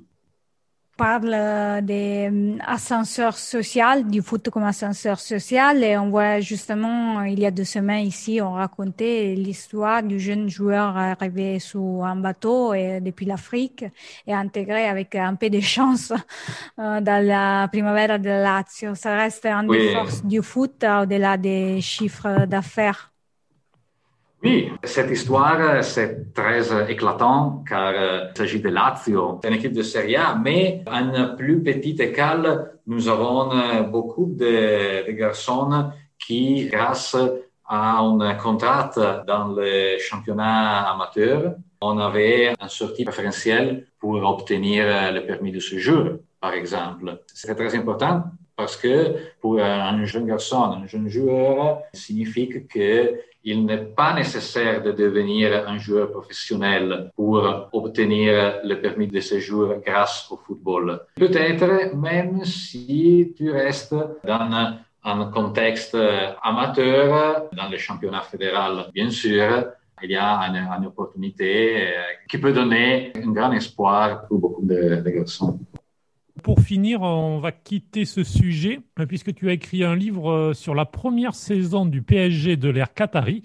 parle 0.99 1.81
des 1.83 2.29
euh, 2.29 2.57
ascenseurs 2.67 3.37
sociaux, 3.37 4.03
du 4.03 4.21
foot 4.21 4.49
comme 4.49 4.65
ascenseur 4.65 5.17
social. 5.17 5.81
Et 5.81 5.97
on 5.97 6.09
voit 6.09 6.41
justement, 6.41 7.21
il 7.23 7.39
y 7.39 7.45
a 7.45 7.51
deux 7.51 7.63
semaines 7.63 8.05
ici, 8.05 8.41
on 8.41 8.51
racontait 8.51 9.33
l'histoire 9.35 10.03
du 10.03 10.19
jeune 10.19 10.49
joueur 10.49 10.97
arrivé 10.97 11.59
sur 11.59 12.03
un 12.03 12.17
bateau 12.17 12.73
et, 12.73 12.99
depuis 12.99 13.25
l'Afrique 13.25 13.85
et 14.27 14.33
intégré 14.33 14.87
avec 14.87 15.15
un 15.15 15.35
peu 15.35 15.49
de 15.49 15.61
chance 15.75 16.11
euh, 16.11 16.99
dans 16.99 17.25
la 17.25 17.69
Primavera 17.71 18.17
de 18.17 18.29
Lazio. 18.29 18.93
Ça 18.93 19.15
reste 19.15 19.45
une 19.45 19.71
des 19.71 19.93
forces 19.93 20.23
du 20.25 20.41
foot 20.41 20.83
au-delà 20.83 21.37
des 21.37 21.79
chiffres 21.79 22.45
d'affaires. 22.45 23.09
Oui, 24.41 24.71
cette 24.85 25.11
histoire, 25.11 25.83
c'est 25.83 26.33
très 26.33 26.89
éclatant 26.89 27.61
car 27.67 27.91
euh, 27.93 28.27
il 28.33 28.37
s'agit 28.37 28.61
de 28.61 28.69
Lazio, 28.69 29.41
une 29.43 29.53
équipe 29.53 29.73
de 29.73 29.81
Serie 29.81 30.15
A, 30.15 30.33
mais 30.41 30.81
une 30.87 31.35
plus 31.37 31.61
petite 31.61 31.99
école, 31.99 32.71
nous 32.87 33.09
avons 33.09 33.51
euh, 33.51 33.81
beaucoup 33.81 34.31
de, 34.33 35.11
garçons 35.11 35.91
qui, 36.17 36.67
grâce 36.67 37.17
à 37.67 37.99
un 37.99 38.35
contrat 38.35 38.89
dans 39.27 39.49
le 39.49 39.97
championnat 39.99 40.89
amateur, 40.89 41.55
on 41.81 41.97
avait 41.97 42.53
un 42.61 42.69
sortie 42.69 43.03
préférentielle 43.03 43.87
pour 43.99 44.23
obtenir 44.23 44.85
euh, 44.87 45.11
le 45.11 45.25
permis 45.25 45.51
de 45.51 45.59
séjour, 45.59 46.11
par 46.39 46.53
exemple. 46.53 47.23
C'est 47.27 47.53
très 47.55 47.75
important 47.75 48.23
parce 48.55 48.77
que 48.77 49.15
pour 49.41 49.59
un 49.59 50.05
jeune 50.05 50.27
garçon, 50.27 50.63
un 50.63 50.87
jeune 50.87 51.09
joueur, 51.09 51.81
signifie 51.93 52.49
que 52.49 53.19
il 53.43 53.65
n'est 53.65 53.85
pas 53.85 54.13
nécessaire 54.13 54.83
de 54.83 54.91
devenir 54.91 55.67
un 55.67 55.77
joueur 55.77 56.11
professionnel 56.11 57.11
pour 57.15 57.69
obtenir 57.71 58.59
le 58.63 58.75
permis 58.75 59.07
de 59.07 59.19
séjour 59.19 59.75
grâce 59.85 60.27
au 60.29 60.37
football. 60.37 60.99
Peut-être 61.15 61.95
même 61.95 62.43
si 62.43 63.33
tu 63.37 63.51
restes 63.51 63.95
dans 64.25 64.77
un 65.03 65.25
contexte 65.31 65.97
amateur, 66.43 67.49
dans 67.53 67.69
le 67.69 67.77
championnat 67.77 68.21
fédéral, 68.21 68.89
bien 68.93 69.09
sûr, 69.09 69.65
il 70.01 70.11
y 70.11 70.15
a 70.15 70.39
une, 70.77 70.85
opportunité 70.85 71.87
euh, 71.87 72.01
qui 72.29 72.37
peut 72.37 72.53
donner 72.53 73.11
un 73.15 73.31
grand 73.31 73.51
espoir 73.51 74.25
pour 74.27 74.39
beaucoup 74.39 74.65
de, 74.65 75.01
de 75.01 75.09
garçons. 75.09 75.59
Pour 76.43 76.61
finir, 76.61 77.01
on 77.01 77.39
va 77.39 77.51
quitter 77.51 78.05
ce 78.05 78.23
sujet 78.23 78.79
euh, 78.99 79.05
puisque 79.05 79.33
tu 79.33 79.49
as 79.49 79.53
écrit 79.53 79.83
un 79.83 79.95
livre 79.95 80.31
euh, 80.31 80.53
sur 80.53 80.75
la 80.75 80.85
première 80.85 81.33
saison 81.33 81.85
du 81.85 82.01
PSG 82.01 82.55
de 82.55 82.69
l'ère 82.69 82.93
Qatari. 82.93 83.43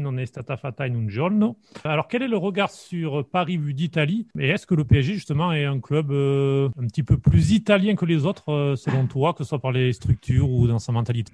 Non 0.00 0.18
è 0.18 0.24
stata 0.24 0.56
fatta 0.56 0.84
in 0.84 0.94
un 0.94 1.08
giorno. 1.08 1.56
Alors, 1.84 2.08
quel 2.08 2.22
est 2.22 2.28
le 2.28 2.36
regard 2.36 2.70
sur 2.70 3.24
Paris 3.28 3.56
vu 3.56 3.74
d'Italie? 3.74 4.26
Et 4.38 4.48
est-ce 4.48 4.66
que 4.66 4.74
le 4.74 4.84
PSG, 4.84 5.14
justement, 5.14 5.52
est 5.52 5.64
un 5.64 5.80
club 5.80 6.10
euh, 6.10 6.68
un 6.78 6.86
petit 6.86 7.02
peu 7.02 7.16
plus 7.16 7.52
italien 7.52 7.94
que 7.94 8.04
les 8.04 8.26
autres, 8.26 8.74
selon 8.76 9.06
toi, 9.06 9.32
que 9.32 9.44
ce 9.44 9.48
soit 9.48 9.60
par 9.60 9.72
les 9.72 9.92
structures 9.92 10.50
ou 10.50 10.66
dans 10.66 10.78
sa 10.78 10.92
mentalité? 10.92 11.32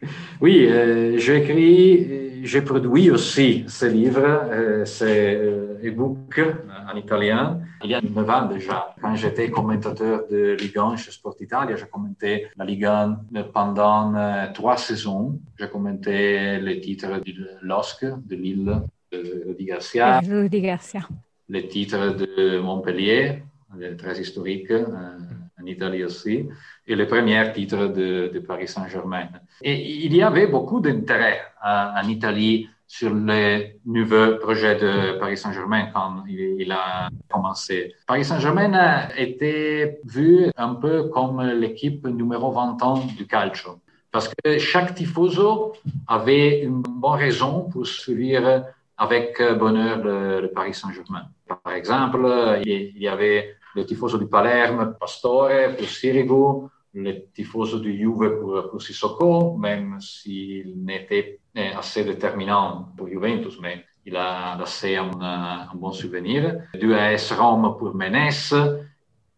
oui, 0.40 0.66
euh, 0.66 1.18
j'écris, 1.18 2.28
j'ai 2.42 2.62
produit 2.62 3.10
aussi 3.10 3.64
ce 3.68 3.86
livre, 3.86 4.24
euh, 4.24 4.84
c'est 4.84 5.34
euh, 5.36 5.78
e-book 5.84 6.40
en 6.90 6.96
italien. 6.96 7.60
Il 7.84 7.90
y 7.90 7.94
a 7.94 8.00
9 8.00 8.30
ans 8.30 8.46
déjà, 8.46 8.94
quand 9.00 9.14
j'étais 9.14 9.50
commentateur 9.50 10.26
de 10.30 10.56
Ligue 10.58 10.78
1 10.78 10.96
chez 10.96 11.10
Sport 11.10 11.36
Italia, 11.40 11.76
j'ai 11.76 11.86
commenté 11.86 12.48
la 12.56 12.64
Ligue 12.64 12.84
1 12.84 13.20
pendant 13.52 14.14
euh, 14.14 14.46
trois 14.52 14.76
saisons. 14.76 15.38
J'ai 15.58 15.68
commenté 15.68 16.58
les 16.58 16.80
titres 16.80 17.20
du 17.20 17.34
LOSC, 17.62 18.04
de 18.04 18.36
Lille, 18.36 18.82
de 19.12 19.44
Rudi 19.46 19.64
Garcia, 19.64 20.20
Garcia, 20.60 21.08
les 21.48 21.68
titres 21.68 22.14
de 22.16 22.58
Montpellier, 22.58 23.42
très 23.96 24.20
historique 24.20 24.72
en 24.72 25.66
Italie 25.66 26.04
aussi, 26.04 26.46
et 26.86 26.94
les 26.94 27.06
premiers 27.06 27.52
titres 27.52 27.86
de, 27.88 28.30
de 28.32 28.38
Paris 28.40 28.68
Saint-Germain. 28.68 29.28
Et 29.62 30.04
il 30.04 30.14
y 30.14 30.22
avait 30.22 30.46
beaucoup 30.46 30.80
d'intérêt 30.80 31.40
en 31.62 32.06
Italie 32.08 32.68
sur 32.86 33.14
les 33.14 33.78
nouveaux 33.84 34.36
projets 34.40 34.76
de 34.76 35.18
Paris 35.18 35.36
Saint-Germain 35.36 35.90
quand 35.92 36.24
il, 36.26 36.72
a 36.72 37.10
commencé. 37.30 37.94
Paris 38.06 38.24
Saint-Germain 38.24 39.08
était 39.16 40.00
vu 40.04 40.50
un 40.56 40.74
peu 40.74 41.08
comme 41.10 41.42
l'équipe 41.42 42.06
numéro 42.06 42.50
20 42.50 42.82
ans 42.82 43.04
du 43.16 43.26
calcio. 43.26 43.78
Parce 44.10 44.28
que 44.28 44.58
chaque 44.58 44.94
tifoso 44.94 45.74
avait 46.06 46.62
une 46.62 46.80
bonne 46.80 47.18
raison 47.18 47.68
pour 47.68 47.86
suivre 47.86 48.64
avec 48.96 49.40
bonheur 49.58 49.98
le, 50.02 50.50
Paris 50.54 50.72
Saint-Germain. 50.72 51.26
Par 51.46 51.74
exemple, 51.74 52.26
il 52.64 52.98
y 52.98 53.06
avait 53.06 53.54
le 53.74 53.84
tifoso 53.84 54.16
du 54.16 54.26
Palerme, 54.26 54.96
Pastore, 54.98 55.76
pour 55.76 56.70
le 57.02 57.24
tifoso 57.32 57.78
du 57.78 57.96
Juve 57.96 58.38
pour, 58.40 58.70
pour 58.70 58.82
Sissoko, 58.82 59.56
même 59.56 60.00
s'il 60.00 60.84
n'était 60.84 61.40
assez 61.56 62.04
déterminant 62.04 62.92
pour 62.96 63.08
Juventus, 63.08 63.58
mais 63.60 63.84
il 64.04 64.16
a 64.16 64.56
laissé 64.58 64.96
un, 64.96 65.10
un 65.20 65.74
bon 65.74 65.92
souvenir. 65.92 66.56
Du 66.74 66.94
AS 66.94 67.32
Rome 67.32 67.76
pour 67.78 67.94
Menes, 67.94 68.30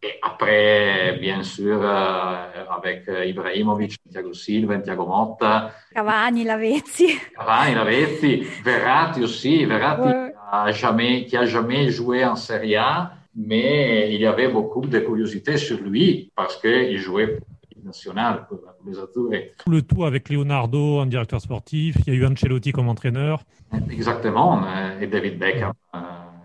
et 0.03 0.15
après, 0.23 1.19
bien 1.21 1.43
sûr, 1.43 1.79
euh, 1.83 2.65
avec 2.71 3.05
Ibrahimovic, 3.07 3.97
Thiago 4.11 4.33
Silva, 4.33 4.79
Thiago 4.79 5.05
Motta. 5.05 5.73
Cavani, 5.95 6.45
Lavezzi. 6.45 7.19
Cavani, 7.37 7.75
Lavezzi. 7.75 8.47
Verratti 8.65 9.23
aussi. 9.23 9.67
Verratti 9.67 10.09
ouais. 10.09 10.33
a 10.51 10.73
jamais, 10.73 11.27
qui 11.27 11.37
a 11.37 11.45
jamais 11.45 11.91
joué 11.91 12.25
en 12.25 12.37
Serie 12.37 12.77
A 12.77 13.13
mais 13.47 14.15
il 14.15 14.21
y 14.21 14.27
avait 14.27 14.49
beaucoup 14.49 14.87
de 14.87 14.99
curiosité 14.99 15.57
sur 15.57 15.81
lui 15.81 16.31
parce 16.37 16.57
qu'il 16.61 16.99
jouait 16.99 17.39
nationale, 17.83 18.47
pour, 18.49 18.61
les 18.87 18.99
Azzurri. 18.99 19.45
Le 19.67 19.83
tout 19.83 20.05
avec 20.05 20.29
Leonardo 20.29 21.01
en 21.01 21.07
directeur 21.07 21.41
sportif, 21.41 21.97
il 22.07 22.15
y 22.15 22.17
a 22.17 22.21
eu 22.21 22.27
Ancelotti 22.27 22.73
comme 22.73 22.89
entraîneur. 22.89 23.43
Exactement, 23.91 24.63
et 25.01 25.07
David 25.07 25.39
Beckham. 25.39 25.73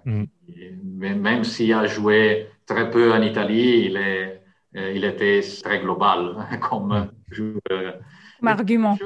Mm. 0.05 0.23
Même 0.97 1.43
s'il 1.43 1.73
a 1.73 1.85
joué 1.87 2.47
très 2.65 2.89
peu 2.89 3.11
en 3.11 3.21
Italie, 3.21 3.85
il, 3.87 3.97
est, 3.97 4.41
euh, 4.75 4.93
il 4.95 5.03
était 5.03 5.41
très 5.63 5.79
global 5.79 6.47
comme 6.69 7.09
joueur. 7.31 7.95
Comme 8.39 8.47
argument. 8.47 8.97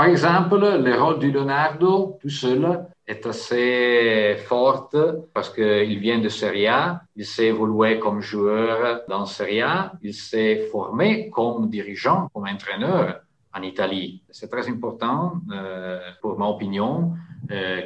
Par 0.00 0.08
exemple, 0.08 0.56
le 0.58 0.94
rôle 0.98 1.18
de 1.18 1.28
Leonardo 1.28 2.16
tout 2.22 2.30
seul 2.30 2.86
est 3.06 3.26
assez 3.26 4.34
forte 4.46 4.96
parce 5.34 5.50
qu'il 5.50 5.98
vient 5.98 6.18
de 6.20 6.30
Serie 6.30 6.68
A, 6.68 7.02
il 7.14 7.26
s'est 7.26 7.48
évolué 7.48 7.98
comme 7.98 8.22
joueur 8.22 9.02
dans 9.10 9.26
Serie 9.26 9.60
A, 9.60 9.92
il 10.00 10.14
s'est 10.14 10.68
formé 10.72 11.28
comme 11.28 11.68
dirigeant, 11.68 12.30
comme 12.32 12.46
entraîneur 12.48 13.20
en 13.54 13.60
Italie. 13.60 14.22
C'est 14.30 14.48
très 14.48 14.70
important, 14.70 15.34
euh, 15.52 16.00
pour 16.22 16.38
ma 16.38 16.46
opinion, 16.46 17.12
euh, 17.50 17.82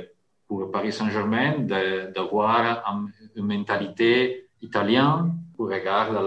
pour 0.47 0.71
Paris 0.71 0.93
Saint-Germain, 0.93 1.67
d'avoir 2.15 2.85
une 3.35 3.45
mentalité 3.45 4.51
italienne 4.63 5.33
pour 5.57 5.69
regarder 5.69 6.19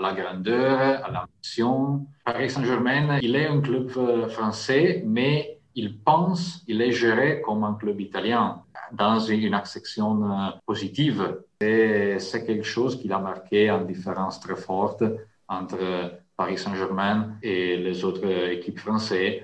la, 0.00 0.12
grandeur, 0.12 1.04
à 1.04 1.10
l'ambition. 1.10 2.06
Paris 2.24 2.50
Saint-Germain, 2.50 3.18
il 3.22 3.36
est 3.36 3.46
un 3.46 3.60
club 3.60 3.90
euh, 3.96 4.28
français, 4.28 5.02
mais 5.06 5.58
il 5.74 5.98
pense, 5.98 6.62
il 6.66 6.80
est 6.82 6.92
géré 6.92 7.40
comme 7.40 7.64
un 7.64 7.74
club 7.74 8.00
italien 8.00 8.62
dans 8.92 9.18
une 9.18 9.54
acception 9.54 10.24
euh, 10.24 10.50
positive. 10.66 11.40
C'est 11.60 12.44
quelque 12.46 12.64
chose 12.64 13.00
qui 13.00 13.10
a 13.10 13.18
marqué 13.18 13.70
une 13.70 13.86
différence 13.86 14.38
très 14.38 14.56
forte 14.56 15.02
entre 15.48 16.20
Paris 16.36 16.58
Saint-Germain 16.58 17.36
et 17.42 17.76
les 17.78 18.04
autres 18.04 18.26
équipes 18.50 18.78
françaises. 18.78 19.42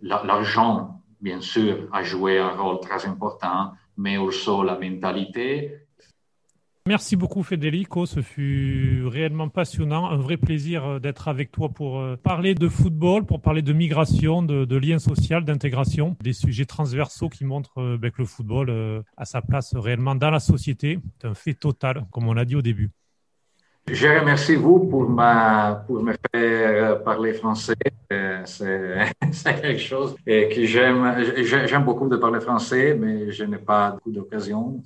L'argent, 0.00 1.02
bien 1.20 1.40
sûr, 1.42 1.88
a 1.92 2.02
joué 2.02 2.38
un 2.38 2.50
rôle 2.50 2.80
très 2.80 3.04
important, 3.06 3.72
mais 3.96 4.16
aussi 4.16 4.48
la 4.64 4.78
mentalité. 4.78 5.83
Merci 6.86 7.16
beaucoup 7.16 7.42
Federico, 7.42 8.04
ce 8.04 8.20
fut 8.20 9.06
réellement 9.06 9.48
passionnant, 9.48 10.10
un 10.10 10.18
vrai 10.18 10.36
plaisir 10.36 10.84
euh, 10.84 10.98
d'être 10.98 11.28
avec 11.28 11.50
toi 11.50 11.70
pour 11.70 11.98
euh, 11.98 12.16
parler 12.16 12.54
de 12.54 12.68
football, 12.68 13.24
pour 13.24 13.40
parler 13.40 13.62
de 13.62 13.72
migration, 13.72 14.42
de, 14.42 14.66
de 14.66 14.76
lien 14.76 14.98
social, 14.98 15.46
d'intégration, 15.46 16.14
des 16.22 16.34
sujets 16.34 16.66
transversaux 16.66 17.30
qui 17.30 17.46
montrent 17.46 17.78
euh, 17.80 17.96
ben, 17.96 18.10
que 18.10 18.20
le 18.20 18.26
football 18.26 19.02
a 19.16 19.24
sa 19.24 19.40
place 19.40 19.74
réellement 19.74 20.14
dans 20.14 20.30
la 20.30 20.40
société. 20.40 20.98
C'est 21.22 21.26
un 21.26 21.32
fait 21.32 21.54
total, 21.54 22.04
comme 22.10 22.28
on 22.28 22.34
l'a 22.34 22.44
dit 22.44 22.54
au 22.54 22.60
début. 22.60 22.90
Je 23.86 24.08
remercie 24.08 24.54
vous 24.54 24.80
pour, 24.88 25.10
ma, 25.10 25.84
pour 25.86 26.02
me 26.02 26.14
faire 26.32 27.02
parler 27.02 27.34
français. 27.34 27.74
Euh, 28.10 28.42
c'est 28.46 29.60
quelque 29.60 29.78
chose 29.78 30.16
que 30.26 30.64
j'aime. 30.64 31.22
J'aime 31.44 31.84
beaucoup 31.84 32.08
de 32.08 32.16
parler 32.16 32.40
français, 32.40 32.96
mais 32.98 33.30
je 33.30 33.44
n'ai 33.44 33.58
pas 33.58 33.90
beaucoup 33.90 34.10
d'occasion. 34.10 34.82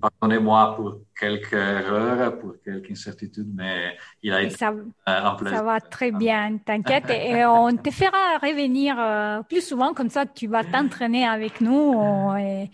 Pardonnez-moi 0.00 0.74
pour 0.74 0.98
quelques 1.18 1.52
erreurs, 1.52 2.38
pour 2.38 2.54
quelques 2.64 2.90
incertitudes, 2.90 3.52
mais 3.54 3.96
il 4.20 4.32
a 4.32 4.42
été 4.42 4.56
ça, 4.56 4.74
un 5.06 5.34
plaisir. 5.36 5.58
Ça 5.58 5.64
va 5.64 5.80
très 5.80 6.10
bien, 6.10 6.58
t'inquiète. 6.64 7.10
et 7.10 7.44
on 7.46 7.76
te 7.76 7.90
fera 7.90 8.38
revenir 8.42 8.96
euh, 8.98 9.42
plus 9.42 9.64
souvent, 9.64 9.94
comme 9.94 10.10
ça 10.10 10.26
tu 10.26 10.48
vas 10.48 10.64
t'entraîner 10.64 11.24
avec 11.24 11.60
nous 11.60 11.94
et 12.36 12.68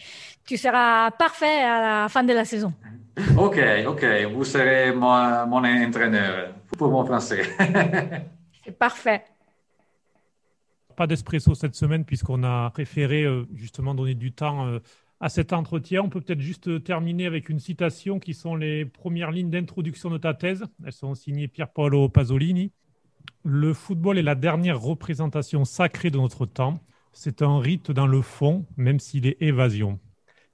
tu 0.46 0.56
seras 0.56 1.10
parfait 1.12 1.62
à 1.62 2.02
la 2.02 2.08
fin 2.08 2.22
de 2.22 2.32
la 2.32 2.44
saison. 2.44 2.72
Ok, 3.36 3.58
ok, 3.86 4.04
vous 4.32 4.44
serez 4.44 4.92
mon, 4.92 5.46
mon 5.46 5.64
entraîneur 5.64 6.52
pour 6.76 6.90
mon 6.90 7.04
français. 7.04 7.42
C'est 8.64 8.76
parfait. 8.76 9.24
Pas 10.96 11.06
d'espresso 11.06 11.54
cette 11.54 11.74
semaine 11.74 12.04
puisqu'on 12.04 12.42
a 12.44 12.70
préféré 12.70 13.24
euh, 13.24 13.46
justement 13.54 13.94
donner 13.94 14.14
du 14.14 14.32
temps 14.32 14.66
euh, 14.66 14.78
à 15.20 15.28
cet 15.28 15.52
entretien. 15.52 16.02
On 16.02 16.08
peut 16.08 16.20
peut-être 16.20 16.40
juste 16.40 16.82
terminer 16.84 17.26
avec 17.26 17.48
une 17.48 17.58
citation 17.58 18.18
qui 18.18 18.34
sont 18.34 18.56
les 18.56 18.84
premières 18.84 19.30
lignes 19.30 19.50
d'introduction 19.50 20.10
de 20.10 20.18
ta 20.18 20.34
thèse. 20.34 20.64
Elles 20.84 20.92
sont 20.92 21.14
signées 21.14 21.48
Pier 21.48 21.66
Paolo 21.72 22.08
Pasolini. 22.08 22.72
Le 23.44 23.74
football 23.74 24.18
est 24.18 24.22
la 24.22 24.34
dernière 24.34 24.80
représentation 24.80 25.64
sacrée 25.64 26.10
de 26.10 26.18
notre 26.18 26.46
temps. 26.46 26.78
C'est 27.12 27.42
un 27.42 27.58
rite 27.58 27.90
dans 27.90 28.06
le 28.06 28.22
fond, 28.22 28.66
même 28.76 28.98
s'il 28.98 29.26
est 29.26 29.36
évasion. 29.40 29.98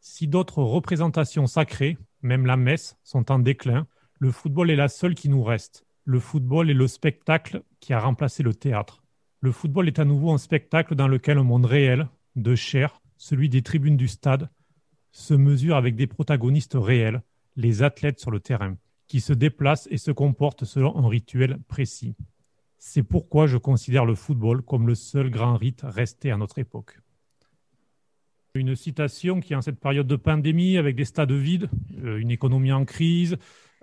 Si 0.01 0.27
d'autres 0.27 0.63
représentations 0.63 1.47
sacrées, 1.47 1.99
même 2.23 2.47
la 2.47 2.57
messe, 2.57 2.97
sont 3.05 3.31
en 3.31 3.39
déclin, 3.39 3.87
le 4.19 4.31
football 4.31 4.71
est 4.71 4.77
la 4.77 4.89
seule 4.89 5.15
qui 5.15 5.29
nous 5.29 5.43
reste. 5.43 5.85
Le 6.05 6.21
football 6.21 6.71
est 6.71 6.75
le 6.75 6.89
spectacle 6.89 7.63
qui 7.81 7.93
a 7.93 8.01
remplacé 8.01 8.43
le 8.43 8.55
théâtre. 8.55 9.03
Le 9.41 9.53
football 9.53 9.89
est 9.89 9.99
à 9.99 10.07
nouveau 10.07 10.33
un 10.33 10.39
spectacle 10.39 10.95
dans 10.95 11.07
lequel 11.07 11.37
un 11.37 11.43
monde 11.43 11.67
réel, 11.67 12.09
de 12.35 12.55
chair, 12.55 13.03
celui 13.19 13.51
des 13.51 13.61
tribunes 13.61 13.99
du 13.99 14.09
stade, 14.09 14.49
se 15.13 15.35
mesure 15.35 15.77
avec 15.77 15.97
des 15.97 16.07
protagonistes 16.07 16.77
réels, 16.81 17.23
les 17.57 17.83
athlètes 17.83 18.21
sur 18.21 18.31
le 18.31 18.41
terrain, 18.41 18.77
qui 19.07 19.21
se 19.21 19.35
déplacent 19.35 19.89
et 19.91 19.99
se 19.99 20.13
comportent 20.13 20.65
selon 20.65 20.97
un 20.97 21.09
rituel 21.09 21.59
précis. 21.69 22.15
C'est 22.79 23.03
pourquoi 23.03 23.47
je 23.47 23.59
considère 23.59 24.07
le 24.07 24.15
football 24.15 24.63
comme 24.63 24.87
le 24.87 24.95
seul 24.95 25.31
grand 25.31 25.59
rite 25.59 25.83
resté 25.85 26.31
à 26.31 26.39
notre 26.39 26.59
époque. 26.59 26.99
Une 28.55 28.75
citation 28.75 29.39
qui, 29.39 29.55
en 29.55 29.63
cette 29.63 29.79
période 29.79 30.09
de 30.09 30.17
pandémie, 30.17 30.77
avec 30.77 30.97
des 30.97 31.05
stades 31.05 31.31
vides, 31.31 31.71
euh, 32.05 32.17
une 32.17 32.33
économie 32.33 32.73
en 32.73 32.85
crise, 32.85 33.37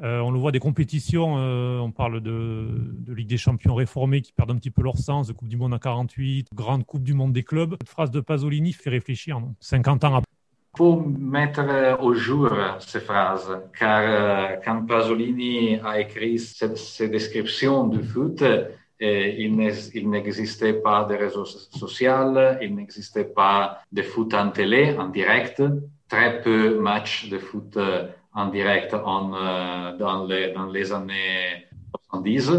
euh, 0.04 0.20
on 0.20 0.30
le 0.30 0.38
voit 0.38 0.52
des 0.52 0.60
compétitions, 0.60 1.38
euh, 1.38 1.80
on 1.80 1.92
parle 1.92 2.20
de, 2.20 2.68
de, 3.00 3.14
Ligue 3.14 3.30
des 3.30 3.38
champions 3.38 3.76
réformée 3.76 4.22
qui 4.22 4.34
perdent 4.34 4.52
un 4.52 4.58
petit 4.58 4.70
peu 4.70 4.84
leur 4.84 4.98
sens, 4.98 5.28
de 5.28 5.34
Coupe 5.34 5.48
du 5.48 5.56
Monde 5.56 5.74
à 5.74 5.80
48, 5.80 6.50
Grande 6.54 6.86
Coupe 6.86 7.04
du 7.04 7.14
Monde 7.14 7.32
des 7.32 7.44
clubs. 7.44 7.78
Cette 7.80 7.90
phrase 7.90 8.12
de 8.12 8.20
Pasolini 8.20 8.74
fait 8.74 8.90
réfléchir, 8.90 9.40
non? 9.40 9.56
50 9.62 10.04
ans 10.04 10.16
après. 10.16 10.28
Il 10.76 10.78
faut 10.78 11.00
mettre 11.00 11.98
au 12.02 12.14
jour 12.14 12.52
ces 12.80 13.00
phrases, 13.00 13.50
car 13.80 14.60
quand 14.64 14.86
Pasolini 14.86 15.80
a 15.84 16.02
écrit 16.02 16.38
cette, 16.38 16.78
cette 16.78 17.10
description 17.10 17.88
du 17.88 18.04
foot, 18.04 18.44
il 19.00 20.10
n'existait 20.10 20.74
pas 20.74 21.04
de 21.04 21.16
réseaux 21.16 21.46
sociaux, 21.46 22.34
il 22.62 22.76
n'existait 22.76 23.26
pas 23.26 23.82
de 23.92 24.02
foot 24.02 24.34
en 24.34 24.50
télé, 24.50 24.96
en 24.98 25.10
direct, 25.10 25.62
très 26.08 26.42
peu 26.42 26.70
de 26.72 26.80
matchs 26.80 27.30
de 27.30 27.38
foot 27.38 27.78
euh, 27.78 28.08
en 28.34 28.48
direct 28.48 28.94
euh, 28.94 29.98
dans, 29.98 30.26
les, 30.26 30.94
années 30.94 31.68
70. 32.12 32.52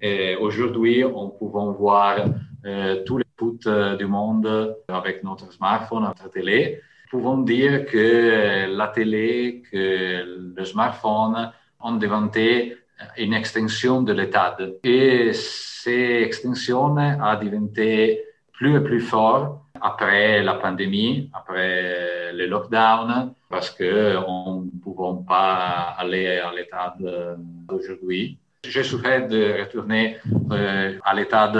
Et 0.00 0.36
aujourd'hui, 0.36 1.04
on 1.04 1.30
peut 1.30 1.46
voir 1.46 2.16
euh, 2.64 3.02
tous 3.04 3.18
les 3.18 3.24
foot 3.36 3.68
du 3.98 4.06
monde 4.06 4.76
avec 4.88 5.22
notre 5.24 5.52
smartphone, 5.52 6.04
notre 6.04 6.30
télé. 6.30 6.80
Nous 7.12 7.18
pouvons 7.18 7.38
dire 7.38 7.86
que 7.86 8.66
la 8.68 8.88
télé, 8.88 9.62
que 9.70 10.52
le 10.56 10.64
smartphone 10.64 11.52
ont 11.80 11.96
deventé 11.96 12.76
une 13.16 13.34
extension 13.34 14.02
de 14.02 14.12
l'État. 14.12 14.56
Et 14.84 15.32
cette 15.32 16.22
extension 16.28 16.96
a 16.96 17.36
devenu 17.36 17.68
plus 18.52 18.76
et 18.76 18.80
plus 18.80 19.00
fort 19.00 19.66
après 19.80 20.42
la 20.42 20.54
pandémie, 20.54 21.30
après 21.34 22.32
le 22.32 22.46
lockdown, 22.46 23.34
parce 23.48 23.70
qu'on 23.70 24.62
ne 24.62 24.80
pouvait 24.82 25.24
pas 25.26 25.94
aller 25.98 26.38
à 26.38 26.52
l'état 26.52 26.96
d'aujourd'hui. 26.98 28.38
J'ai 28.64 28.82
souhaité 28.82 29.28
de 29.28 29.60
retourner 29.60 30.16
euh, 30.50 30.98
à 31.04 31.14
l'état 31.14 31.52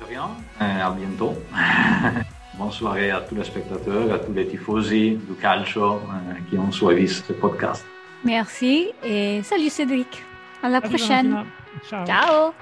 De 0.00 0.06
rien, 0.06 0.28
à 0.60 0.90
bientôt. 0.90 1.34
Bonne 2.58 2.70
à 3.12 3.20
tous 3.20 3.36
les 3.36 3.44
spectateurs, 3.44 4.12
à 4.12 4.18
tous 4.18 4.32
les 4.32 4.48
tifosi 4.48 5.10
du 5.10 5.34
calcio 5.40 5.92
euh, 5.92 5.98
qui 6.50 6.58
ont 6.58 6.72
suivi 6.72 7.06
ce 7.06 7.32
podcast. 7.32 7.86
Merci 8.24 8.90
et 9.02 9.42
salut 9.42 9.70
Cédric. 9.70 10.24
À 10.62 10.68
la 10.68 10.80
prochaine. 10.80 11.44
Ciao. 11.88 12.04
Ciao. 12.04 12.52